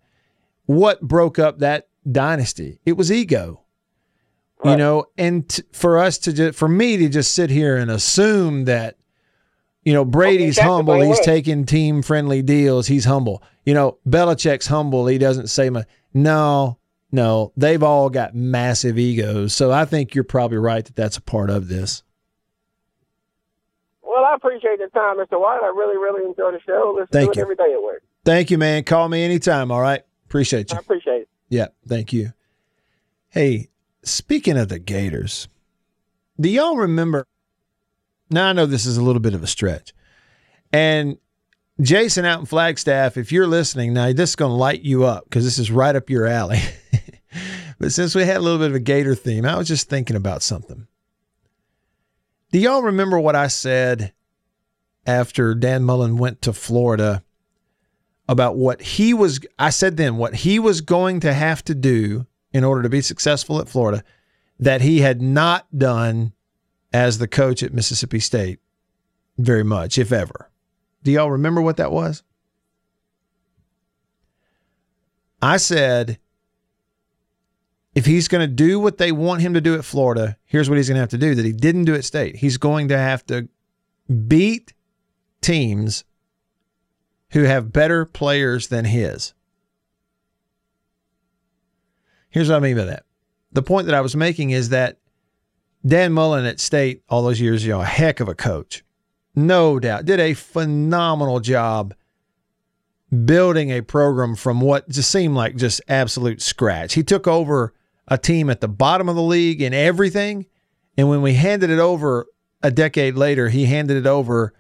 [0.67, 2.81] What broke up that dynasty?
[2.87, 3.61] It was ego.
[4.63, 7.91] You know, and t- for us to just, for me to just sit here and
[7.91, 8.99] assume that,
[9.85, 13.43] you know, Brady's humble, he's taking team friendly deals, he's humble.
[13.65, 15.87] You know, Belichick's humble, he doesn't say much.
[16.13, 16.77] No,
[17.13, 19.55] no, they've all got massive egos.
[19.55, 22.03] So I think you're probably right that that's a part of this.
[24.03, 25.41] Well, I appreciate the time, Mr.
[25.41, 25.61] White.
[25.63, 26.95] I really, really enjoy the show.
[26.97, 27.43] Listen Thank to you.
[27.43, 28.03] it every day at work.
[28.25, 28.85] Thank you, man.
[28.85, 29.71] Call me anytime.
[29.71, 30.03] All right.
[30.27, 30.77] Appreciate you.
[30.77, 31.29] I appreciate it.
[31.49, 31.69] Yeah.
[31.87, 32.33] Thank you.
[33.29, 33.69] Hey,
[34.03, 35.49] speaking of the Gators,
[36.41, 37.27] do y'all remember?
[38.31, 39.93] Now, I know this is a little bit of a stretch.
[40.73, 41.19] And
[41.81, 45.25] Jason out in Flagstaff, if you're listening, now this is going to light you up
[45.25, 46.61] because this is right up your alley.
[47.81, 50.15] but since we had a little bit of a Gator theme, I was just thinking
[50.15, 50.87] about something.
[52.53, 54.13] Do y'all remember what I said
[55.07, 57.25] after Dan Mullen went to Florida
[58.29, 59.41] about what he was?
[59.59, 63.01] I said then what he was going to have to do in order to be
[63.01, 64.05] successful at Florida
[64.59, 66.35] that he had not done
[66.93, 68.59] as the coach at Mississippi State
[69.39, 70.51] very much, if ever.
[71.03, 72.23] Do y'all remember what that was?
[75.41, 76.19] I said,
[77.95, 80.77] if he's going to do what they want him to do at Florida, here's what
[80.77, 82.37] he's going to have to do that he didn't do at State.
[82.37, 83.49] He's going to have to
[84.29, 84.73] beat
[85.41, 86.05] teams
[87.31, 89.35] who have better players than his.
[92.29, 93.05] Here's what I mean by that.
[93.53, 94.99] The point that I was making is that
[95.85, 98.85] Dan Mullen at State all those years, you know, a heck of a coach.
[99.35, 100.05] No doubt.
[100.05, 101.95] Did a phenomenal job
[103.25, 106.95] building a program from what just seemed like just absolute scratch.
[106.95, 107.75] He took over
[108.09, 110.47] a team at the bottom of the league in everything.
[110.97, 112.27] And when we handed it over
[112.63, 114.53] a decade later, he handed it over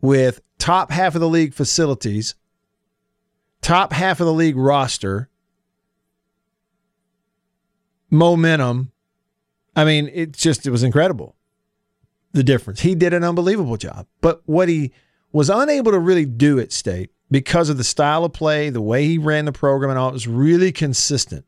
[0.00, 2.34] with top half of the league facilities,
[3.62, 5.28] top half of the league roster,
[8.10, 8.92] momentum.
[9.74, 11.36] I mean, it just it was incredible.
[12.32, 12.80] The difference.
[12.80, 14.06] He did an unbelievable job.
[14.20, 14.92] But what he
[15.32, 19.06] was unable to really do at state because of the style of play, the way
[19.06, 21.44] he ran the program and all, it was really consistent.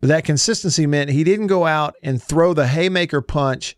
[0.00, 3.76] But that consistency meant he didn't go out and throw the haymaker punch,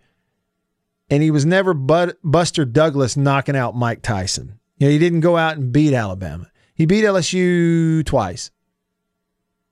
[1.11, 4.59] and he was never but Buster Douglas knocking out Mike Tyson.
[4.77, 6.51] You know, he didn't go out and beat Alabama.
[6.75, 8.51] He beat LSU twice,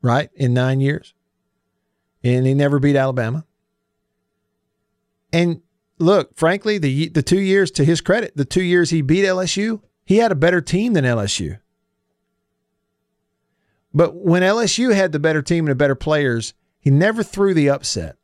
[0.03, 1.15] right, in nine years.
[2.23, 3.47] And he never beat Alabama.
[5.33, 5.63] And
[5.99, 9.81] look, frankly, the the two years to his credit, the two years he beat LSU,
[10.05, 11.59] he had a better team than LSU.
[13.93, 17.71] But when LSU had the better team and the better players, he never threw the
[17.71, 18.17] upset.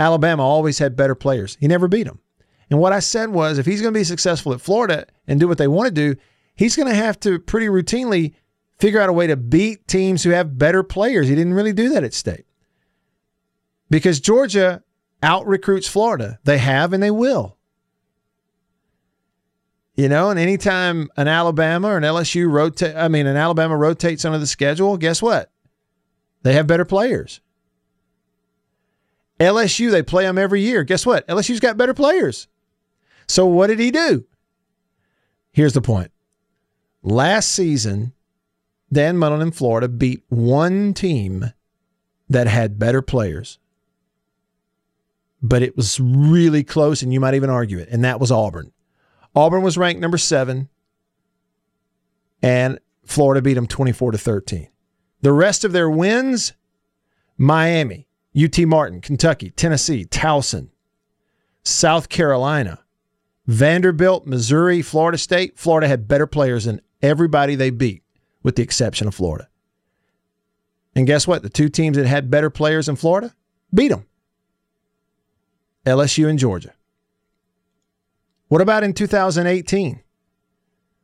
[0.00, 1.56] Alabama always had better players.
[1.60, 2.20] He never beat them.
[2.70, 5.46] And what I said was if he's going to be successful at Florida and do
[5.46, 6.18] what they want to do,
[6.54, 8.34] he's going to have to pretty routinely
[8.78, 11.28] figure out a way to beat teams who have better players.
[11.28, 12.46] He didn't really do that at state.
[13.90, 14.82] Because Georgia
[15.22, 16.38] out recruits Florida.
[16.44, 17.58] They have and they will.
[20.02, 24.24] You know, and anytime an Alabama or an LSU rotate, I mean, an Alabama rotates
[24.24, 25.52] under the schedule, guess what?
[26.42, 27.40] They have better players.
[29.38, 30.82] LSU, they play them every year.
[30.82, 31.24] Guess what?
[31.28, 32.48] LSU's got better players.
[33.28, 34.24] So what did he do?
[35.52, 36.10] Here's the point.
[37.04, 38.12] Last season,
[38.92, 41.52] Dan Mullen in Florida beat one team
[42.28, 43.60] that had better players.
[45.40, 48.72] But it was really close, and you might even argue it, and that was Auburn.
[49.34, 50.68] Auburn was ranked number seven,
[52.42, 54.68] and Florida beat them 24 to 13.
[55.22, 56.52] The rest of their wins
[57.38, 58.08] Miami,
[58.40, 60.68] UT Martin, Kentucky, Tennessee, Towson,
[61.64, 62.80] South Carolina,
[63.46, 65.58] Vanderbilt, Missouri, Florida State.
[65.58, 68.02] Florida had better players than everybody they beat,
[68.42, 69.48] with the exception of Florida.
[70.94, 71.42] And guess what?
[71.42, 73.34] The two teams that had better players in Florida
[73.72, 74.06] beat them
[75.86, 76.74] LSU and Georgia.
[78.52, 80.02] What about in 2018?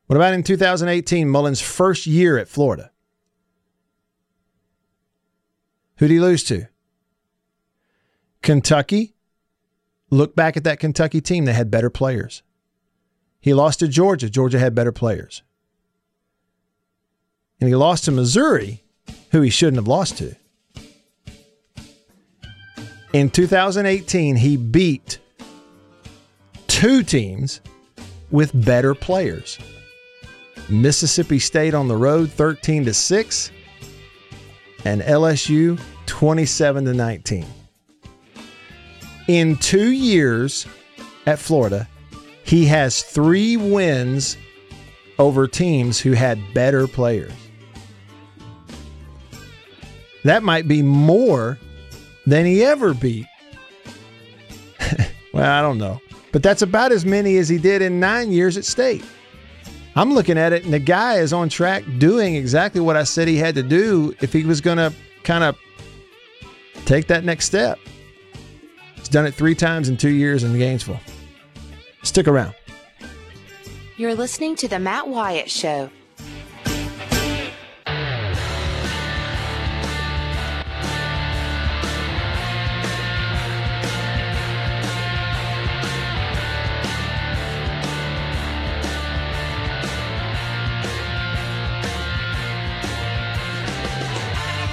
[0.05, 2.91] What about in 2018, Mullen's first year at Florida?
[5.97, 6.69] Who did he lose to?
[8.43, 9.15] Kentucky.
[10.11, 11.47] Look back at that Kentucky team.
[11.47, 12.43] They had better players.
[13.41, 14.29] He lost to Georgia.
[14.29, 15.43] Georgia had better players.
[17.63, 18.85] And he lost to Missouri,
[19.31, 20.37] who he shouldn't have lost to.
[23.15, 25.19] In 2018, he beat
[26.79, 27.61] two teams
[28.31, 29.59] with better players.
[30.69, 33.51] Mississippi State on the road 13 to 6
[34.85, 37.45] and LSU 27 to 19.
[39.27, 40.69] In 2 years
[41.27, 41.89] at Florida,
[42.45, 44.37] he has 3 wins
[45.19, 47.33] over teams who had better players.
[50.23, 51.59] That might be more
[52.25, 53.27] than he ever beat.
[55.33, 56.01] well, I don't know.
[56.33, 59.05] But that's about as many as he did in nine years at state.
[59.97, 63.27] I'm looking at it, and the guy is on track doing exactly what I said
[63.27, 64.93] he had to do if he was going to
[65.25, 65.59] kind of
[66.85, 67.79] take that next step.
[68.95, 71.01] He's done it three times in two years in Gainesville.
[72.03, 72.55] Stick around.
[73.97, 75.91] You're listening to The Matt Wyatt Show.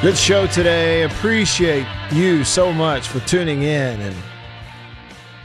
[0.05, 1.01] Good show today.
[1.01, 4.15] Appreciate you so much for tuning in and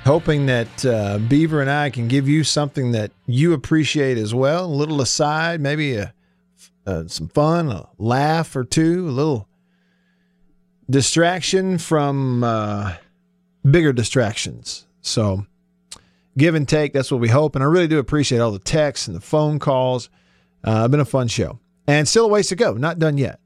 [0.05, 4.67] hoping that uh, Beaver and I can give you something that you appreciate as well.
[4.67, 6.13] A little aside, maybe a,
[6.87, 9.49] uh, some fun, a laugh or two, a little
[10.91, 12.97] distraction from uh,
[13.65, 14.87] bigger distractions.
[15.01, 15.47] So,
[16.37, 17.55] give and take, that's what we hope.
[17.55, 20.11] And I really do appreciate all the texts and the phone calls.
[20.63, 21.61] Uh, been a fun show.
[21.87, 23.41] And still a ways to go, not done yet.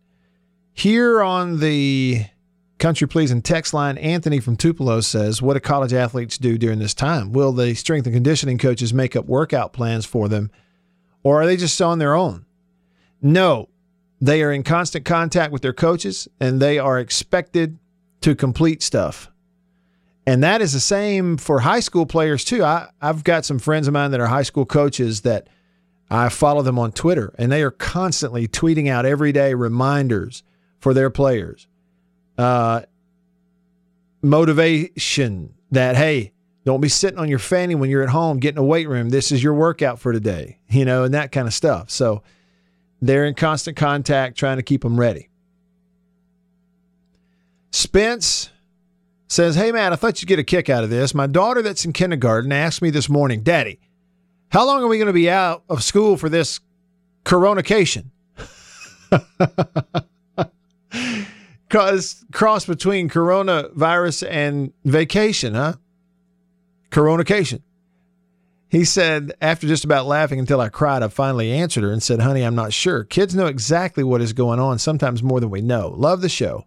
[0.77, 2.27] Here on the
[2.79, 6.95] Country Pleasing text line, Anthony from Tupelo says, What do college athletes do during this
[6.95, 7.33] time?
[7.33, 10.51] Will the strength and conditioning coaches make up workout plans for them,
[11.23, 12.45] or are they just on their own?
[13.23, 13.69] No,
[14.21, 17.79] they are in constant contact with their coaches and they are expected
[18.23, 19.31] to complete stuff.
[20.27, 22.65] And that is the same for high school players, too.
[22.65, 25.47] I, I've got some friends of mine that are high school coaches that
[26.11, 30.43] I follow them on Twitter, and they are constantly tweeting out everyday reminders
[30.85, 31.67] for their players
[32.37, 32.83] uh,
[34.21, 36.35] motivation that, hey,
[36.67, 39.09] don't be sitting on your fanny when you're at home getting a weight room.
[39.09, 41.89] This is your workout for today, you know, and that kind of stuff.
[41.89, 42.23] So
[43.01, 45.31] they're in constant contact trying to keep them ready.
[47.71, 48.51] Spence
[49.27, 51.15] says, Hey, man, I thought you'd get a kick out of this.
[51.15, 53.81] My daughter that's in kindergarten asked me this morning, Daddy,
[54.51, 56.61] how long are we going to be out of school for this
[57.25, 58.11] coronacation?
[61.69, 65.75] Cause cross between coronavirus and vacation, huh?
[66.91, 67.63] Coronacation.
[68.69, 72.21] He said, after just about laughing until I cried, I finally answered her and said,
[72.21, 73.05] Honey, I'm not sure.
[73.05, 75.95] Kids know exactly what is going on, sometimes more than we know.
[75.97, 76.65] Love the show.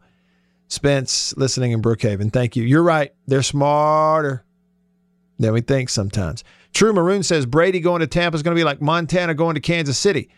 [0.70, 2.32] Spence, listening in Brookhaven.
[2.32, 2.64] Thank you.
[2.64, 3.14] You're right.
[3.28, 4.46] They're smarter
[5.40, 6.44] than we think sometimes.
[6.74, 9.62] True Maroon says Brady going to Tampa is going to be like Montana going to
[9.62, 10.30] Kansas City.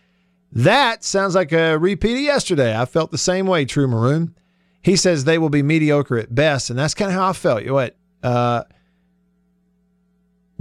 [0.51, 2.77] That sounds like a repeat of yesterday.
[2.77, 4.35] I felt the same way, True Maroon.
[4.81, 7.61] He says they will be mediocre at best, and that's kind of how I felt.
[7.61, 7.97] You know what?
[8.23, 8.63] Uh,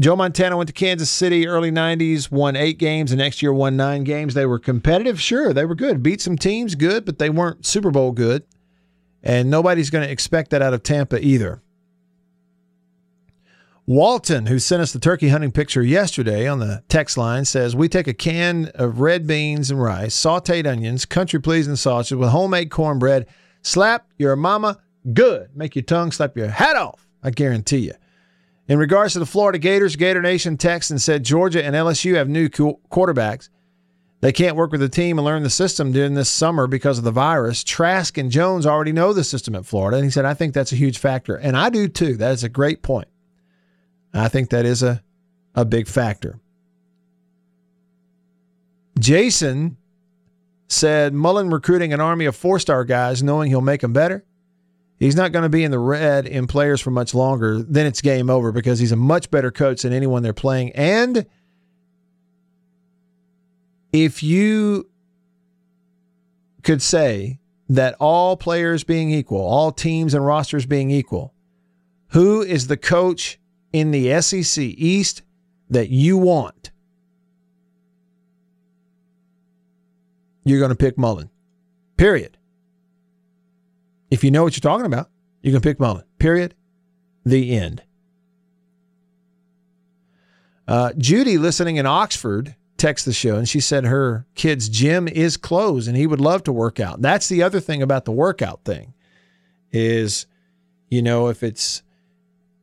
[0.00, 3.76] Joe Montana went to Kansas City early 90s, won eight games, and next year won
[3.76, 4.34] nine games.
[4.34, 5.52] They were competitive, sure.
[5.52, 6.02] They were good.
[6.02, 8.44] Beat some teams, good, but they weren't Super Bowl good.
[9.22, 11.62] And nobody's going to expect that out of Tampa either.
[13.88, 17.88] Walton, who sent us the turkey hunting picture yesterday on the text line, says we
[17.88, 22.70] take a can of red beans and rice, sauteed onions, country pleasing sausage with homemade
[22.70, 23.24] cornbread,
[23.62, 24.76] slap your mama
[25.14, 27.08] good, make your tongue slap your hat off.
[27.22, 27.94] I guarantee you.
[28.68, 32.28] In regards to the Florida Gators, Gator Nation texted and said Georgia and LSU have
[32.28, 33.48] new quarterbacks.
[34.20, 37.04] They can't work with the team and learn the system during this summer because of
[37.04, 37.64] the virus.
[37.64, 39.96] Trask and Jones already know the system at Florida.
[39.96, 41.36] And he said, I think that's a huge factor.
[41.36, 42.18] And I do too.
[42.18, 43.08] That is a great point.
[44.14, 45.02] I think that is a,
[45.54, 46.40] a big factor.
[48.98, 49.76] Jason
[50.68, 54.24] said Mullen recruiting an army of four star guys knowing he'll make them better.
[54.98, 57.62] He's not going to be in the red in players for much longer.
[57.62, 60.72] Then it's game over because he's a much better coach than anyone they're playing.
[60.72, 61.24] And
[63.92, 64.90] if you
[66.64, 67.38] could say
[67.68, 71.32] that all players being equal, all teams and rosters being equal,
[72.08, 73.38] who is the coach
[73.72, 75.22] in the SEC East
[75.70, 76.70] that you want?
[80.44, 81.30] You're going to pick Mullen.
[81.96, 82.36] Period.
[84.10, 85.10] If you know what you're talking about,
[85.42, 86.04] you can pick Mullen.
[86.18, 86.54] Period.
[87.24, 87.82] The end.
[90.66, 95.36] Uh, Judy, listening in Oxford, text the show and she said her kid's gym is
[95.36, 97.02] closed and he would love to work out.
[97.02, 98.94] That's the other thing about the workout thing
[99.72, 100.26] is
[100.88, 101.82] you know if it's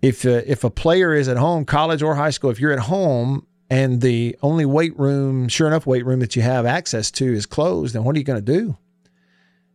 [0.05, 2.79] if uh, if a player is at home college or high school if you're at
[2.79, 7.25] home and the only weight room sure enough weight room that you have access to
[7.25, 8.77] is closed then what are you going to do?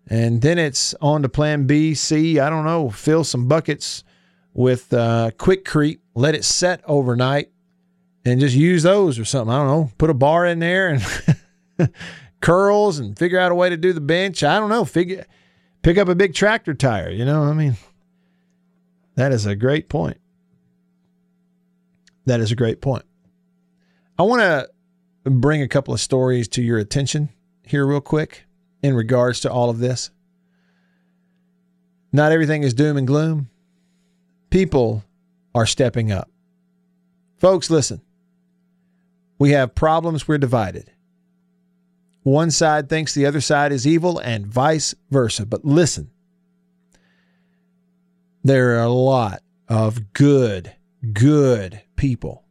[0.07, 4.03] And then it's on to plan B, C, I don't know, fill some buckets
[4.55, 7.51] with uh, Quikrete, let it set overnight
[8.25, 9.53] and just use those or something.
[9.55, 9.93] I don't know.
[9.99, 11.93] Put a bar in there and
[12.41, 14.43] curls and figure out a way to do the bench.
[14.43, 14.85] I don't know.
[14.85, 15.25] Figure
[15.83, 17.45] pick up a big tractor tire, you know?
[17.45, 17.77] I mean,
[19.21, 20.19] that is a great point.
[22.25, 23.05] That is a great point.
[24.19, 27.29] I want to bring a couple of stories to your attention
[27.63, 28.47] here real quick
[28.83, 30.11] in regards to all of this.
[32.13, 33.51] Not everything is doom and gloom.
[34.49, 35.05] People
[35.55, 36.31] are stepping up.
[37.37, 38.01] Folks, listen.
[39.39, 40.93] We have problems, we're divided.
[42.23, 45.45] One side thinks the other side is evil and vice versa.
[45.45, 46.11] But listen,
[48.43, 50.75] there are a lot of good,
[51.13, 52.45] good people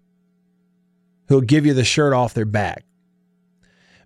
[1.27, 2.85] who'll give you the shirt off their back.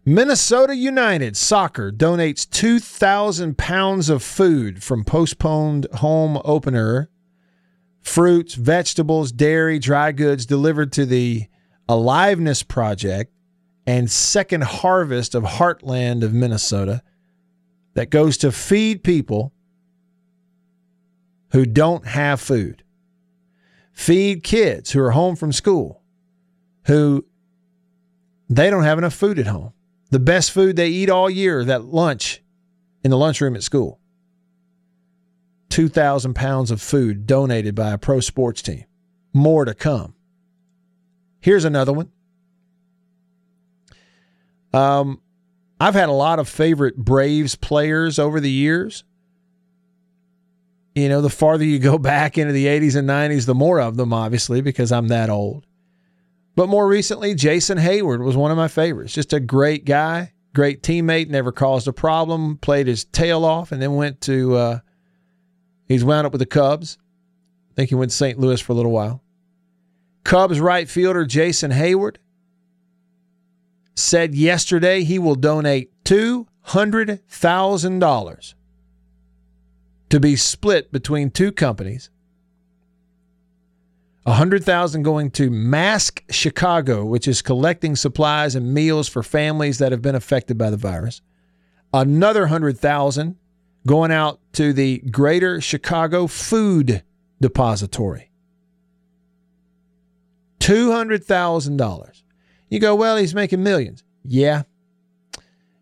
[0.06, 7.10] Minnesota United Soccer donates 2,000 pounds of food from postponed home opener,
[8.02, 11.48] fruits, vegetables, dairy, dry goods delivered to the
[11.88, 13.34] Aliveness Project
[13.88, 17.02] and Second Harvest of Heartland of Minnesota
[17.94, 19.54] that goes to feed people
[21.54, 22.84] who don't have food.
[23.94, 26.04] Feed kids who are home from school
[26.86, 27.26] who
[28.50, 29.74] they don't have enough food at home.
[30.10, 32.42] The best food they eat all year, that lunch
[33.04, 34.00] in the lunchroom at school.
[35.70, 38.86] 2,000 pounds of food donated by a pro sports team.
[39.34, 40.14] More to come.
[41.40, 42.12] Here's another one.
[44.72, 45.22] Um,
[45.80, 49.04] I've had a lot of favorite Braves players over the years.
[50.96, 53.98] You know, the farther you go back into the 80s and 90s, the more of
[53.98, 55.66] them, obviously, because I'm that old.
[56.56, 59.14] But more recently, Jason Heyward was one of my favorites.
[59.14, 63.82] Just a great guy, great teammate, never caused a problem, played his tail off, and
[63.82, 64.80] then went to, uh,
[65.88, 67.00] he's wound up with the Cubs.
[67.72, 68.38] I think he went to St.
[68.38, 69.24] Louis for a little while.
[70.24, 72.18] Cubs right fielder Jason Heyward
[73.96, 78.54] said yesterday he will donate $200,000
[80.14, 82.12] to be split between two companies.
[84.26, 90.04] 100,000 going to Mask Chicago, which is collecting supplies and meals for families that have
[90.04, 91.24] been affected by the virus.
[91.92, 93.38] Another 100,000
[93.88, 97.02] going out to the Greater Chicago Food
[97.42, 98.30] Depository.
[100.60, 102.22] $200,000.
[102.70, 104.04] You go, well, he's making millions.
[104.24, 104.62] Yeah.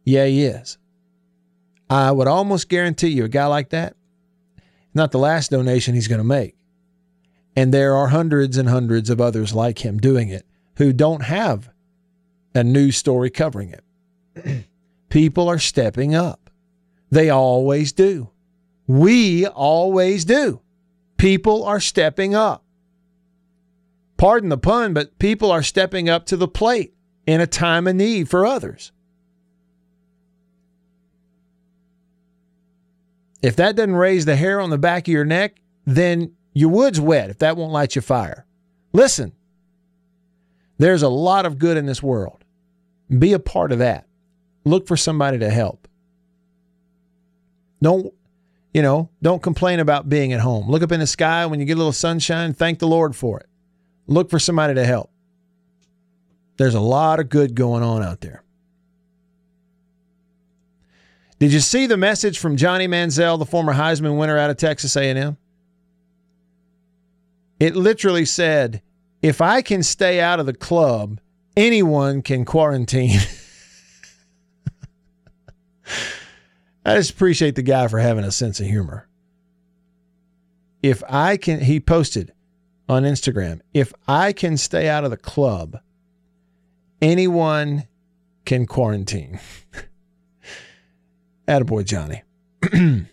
[0.05, 0.77] Yeah, he is.
[1.89, 3.97] I would almost guarantee you a guy like that,
[4.93, 6.55] not the last donation he's going to make.
[7.55, 10.45] And there are hundreds and hundreds of others like him doing it
[10.77, 11.69] who don't have
[12.55, 14.65] a news story covering it.
[15.09, 16.49] People are stepping up.
[17.09, 18.29] They always do.
[18.87, 20.61] We always do.
[21.17, 22.63] People are stepping up.
[24.17, 26.93] Pardon the pun, but people are stepping up to the plate
[27.25, 28.91] in a time of need for others.
[33.41, 37.01] If that doesn't raise the hair on the back of your neck, then your wood's
[37.01, 38.45] wet if that won't light your fire.
[38.93, 39.31] Listen,
[40.77, 42.43] there's a lot of good in this world.
[43.17, 44.07] Be a part of that.
[44.63, 45.87] Look for somebody to help.
[47.81, 48.13] Don't,
[48.73, 50.69] you know, don't complain about being at home.
[50.69, 53.39] Look up in the sky when you get a little sunshine, thank the Lord for
[53.39, 53.47] it.
[54.07, 55.11] Look for somebody to help.
[56.57, 58.43] There's a lot of good going on out there.
[61.41, 64.95] Did you see the message from Johnny Manziel, the former Heisman winner out of Texas
[64.95, 65.37] A&M?
[67.59, 68.83] It literally said,
[69.23, 71.19] "If I can stay out of the club,
[71.57, 73.19] anyone can quarantine."
[76.85, 79.07] I just appreciate the guy for having a sense of humor.
[80.83, 82.33] If I can, he posted
[82.87, 85.79] on Instagram, if I can stay out of the club,
[87.01, 87.87] anyone
[88.45, 89.39] can quarantine.
[91.51, 92.23] Attaboy, Johnny.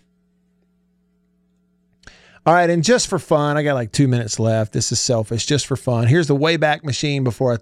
[2.46, 4.72] All right, and just for fun, I got like two minutes left.
[4.72, 6.06] This is selfish, just for fun.
[6.06, 7.56] Here's the Wayback Machine before I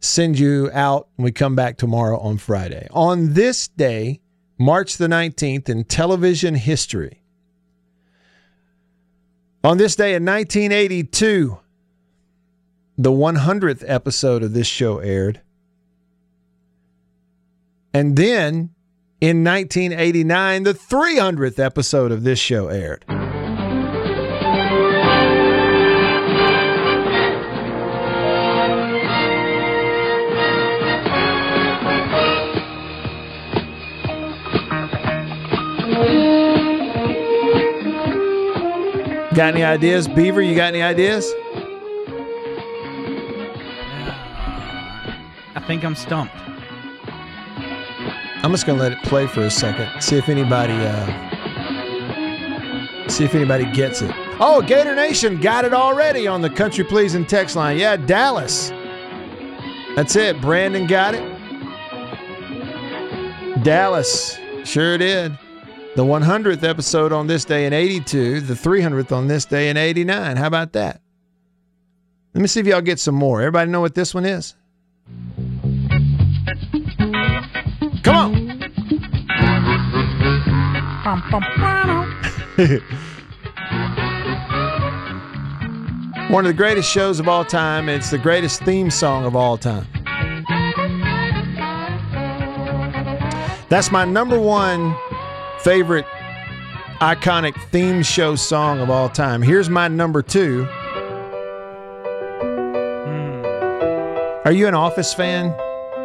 [0.00, 2.88] send you out when we come back tomorrow on Friday.
[2.90, 4.20] On this day,
[4.58, 7.22] March the 19th, in television history,
[9.62, 11.58] on this day in 1982,
[12.98, 15.40] the 100th episode of this show aired.
[17.94, 18.70] And then
[19.20, 23.04] in 1989, the 300th episode of this show aired.
[39.34, 40.08] Got any ideas?
[40.08, 41.32] Beaver, you got any ideas?
[45.54, 46.47] I think I'm stumped.
[48.42, 50.00] I'm just gonna let it play for a second.
[50.00, 51.06] See if anybody uh
[53.08, 54.12] see if anybody gets it.
[54.40, 57.78] Oh, Gator Nation got it already on the country pleasing text line.
[57.78, 58.70] Yeah, Dallas.
[59.96, 60.40] That's it.
[60.40, 61.24] Brandon got it.
[63.64, 65.36] Dallas sure did.
[65.96, 70.36] The 100th episode on this day in 82, the 300th on this day in 89.
[70.36, 71.00] How about that?
[72.34, 73.40] Let me see if y'all get some more.
[73.40, 74.54] Everybody know what this one is?
[86.28, 87.88] One of the greatest shows of all time.
[87.88, 89.86] It's the greatest theme song of all time.
[93.70, 94.94] That's my number one
[95.60, 96.04] favorite
[97.00, 99.40] iconic theme show song of all time.
[99.40, 100.64] Here's my number two.
[103.04, 103.44] Hmm.
[104.44, 105.56] Are you an Office fan,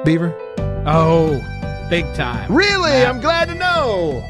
[0.06, 0.34] Beaver?
[0.86, 1.41] Oh,
[1.89, 2.49] big time.
[2.49, 3.06] Really?
[3.06, 4.24] I'm glad to know.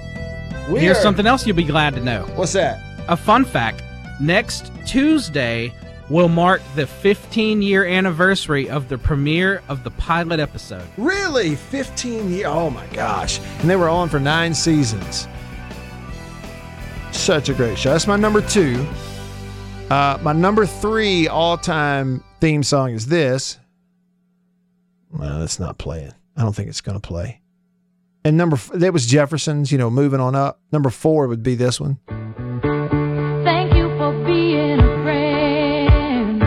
[0.69, 2.23] We Here's are- something else you'll be glad to know.
[2.35, 2.81] What's that?
[3.09, 3.83] A fun fact
[4.21, 5.73] next Tuesday
[6.09, 10.83] will mark the 15 year anniversary of the premiere of the pilot episode.
[10.97, 11.55] Really?
[11.55, 12.45] 15 years?
[12.47, 13.39] Oh my gosh.
[13.59, 15.27] And they were on for nine seasons.
[17.11, 17.91] Such a great show.
[17.91, 18.85] That's my number two.
[19.89, 23.59] Uh, my number three all time theme song is this.
[25.11, 26.11] Well, it's not playing.
[26.35, 27.39] I don't think it's going to play.
[28.25, 29.71] And number f- that was Jefferson's.
[29.71, 30.59] You know, moving on up.
[30.71, 31.97] Number four would be this one.
[33.43, 36.39] Thank you for being a friend.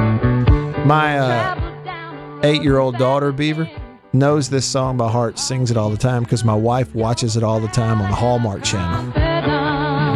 [0.87, 3.69] My uh, eight year old daughter, Beaver,
[4.13, 7.43] knows this song by heart, sings it all the time because my wife watches it
[7.43, 9.13] all the time on the Hallmark channel.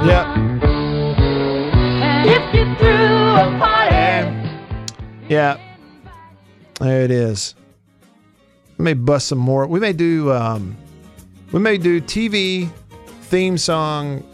[0.07, 0.27] Yep.
[2.27, 3.97] If you threw a party,
[5.29, 5.59] Yeah.
[6.81, 7.55] There it is.
[8.79, 9.67] We may bust some more.
[9.67, 10.77] We may do um
[11.53, 12.71] we may do TV
[13.23, 14.25] theme song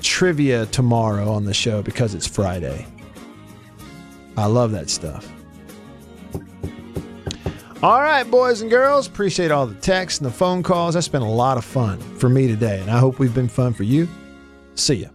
[0.00, 2.86] trivia tomorrow on the show because it's Friday.
[4.36, 5.30] I love that stuff.
[7.82, 10.94] All right, boys and girls, appreciate all the texts and the phone calls.
[10.94, 13.74] That's been a lot of fun for me today, and I hope we've been fun
[13.74, 14.08] for you.
[14.74, 15.08] See ya.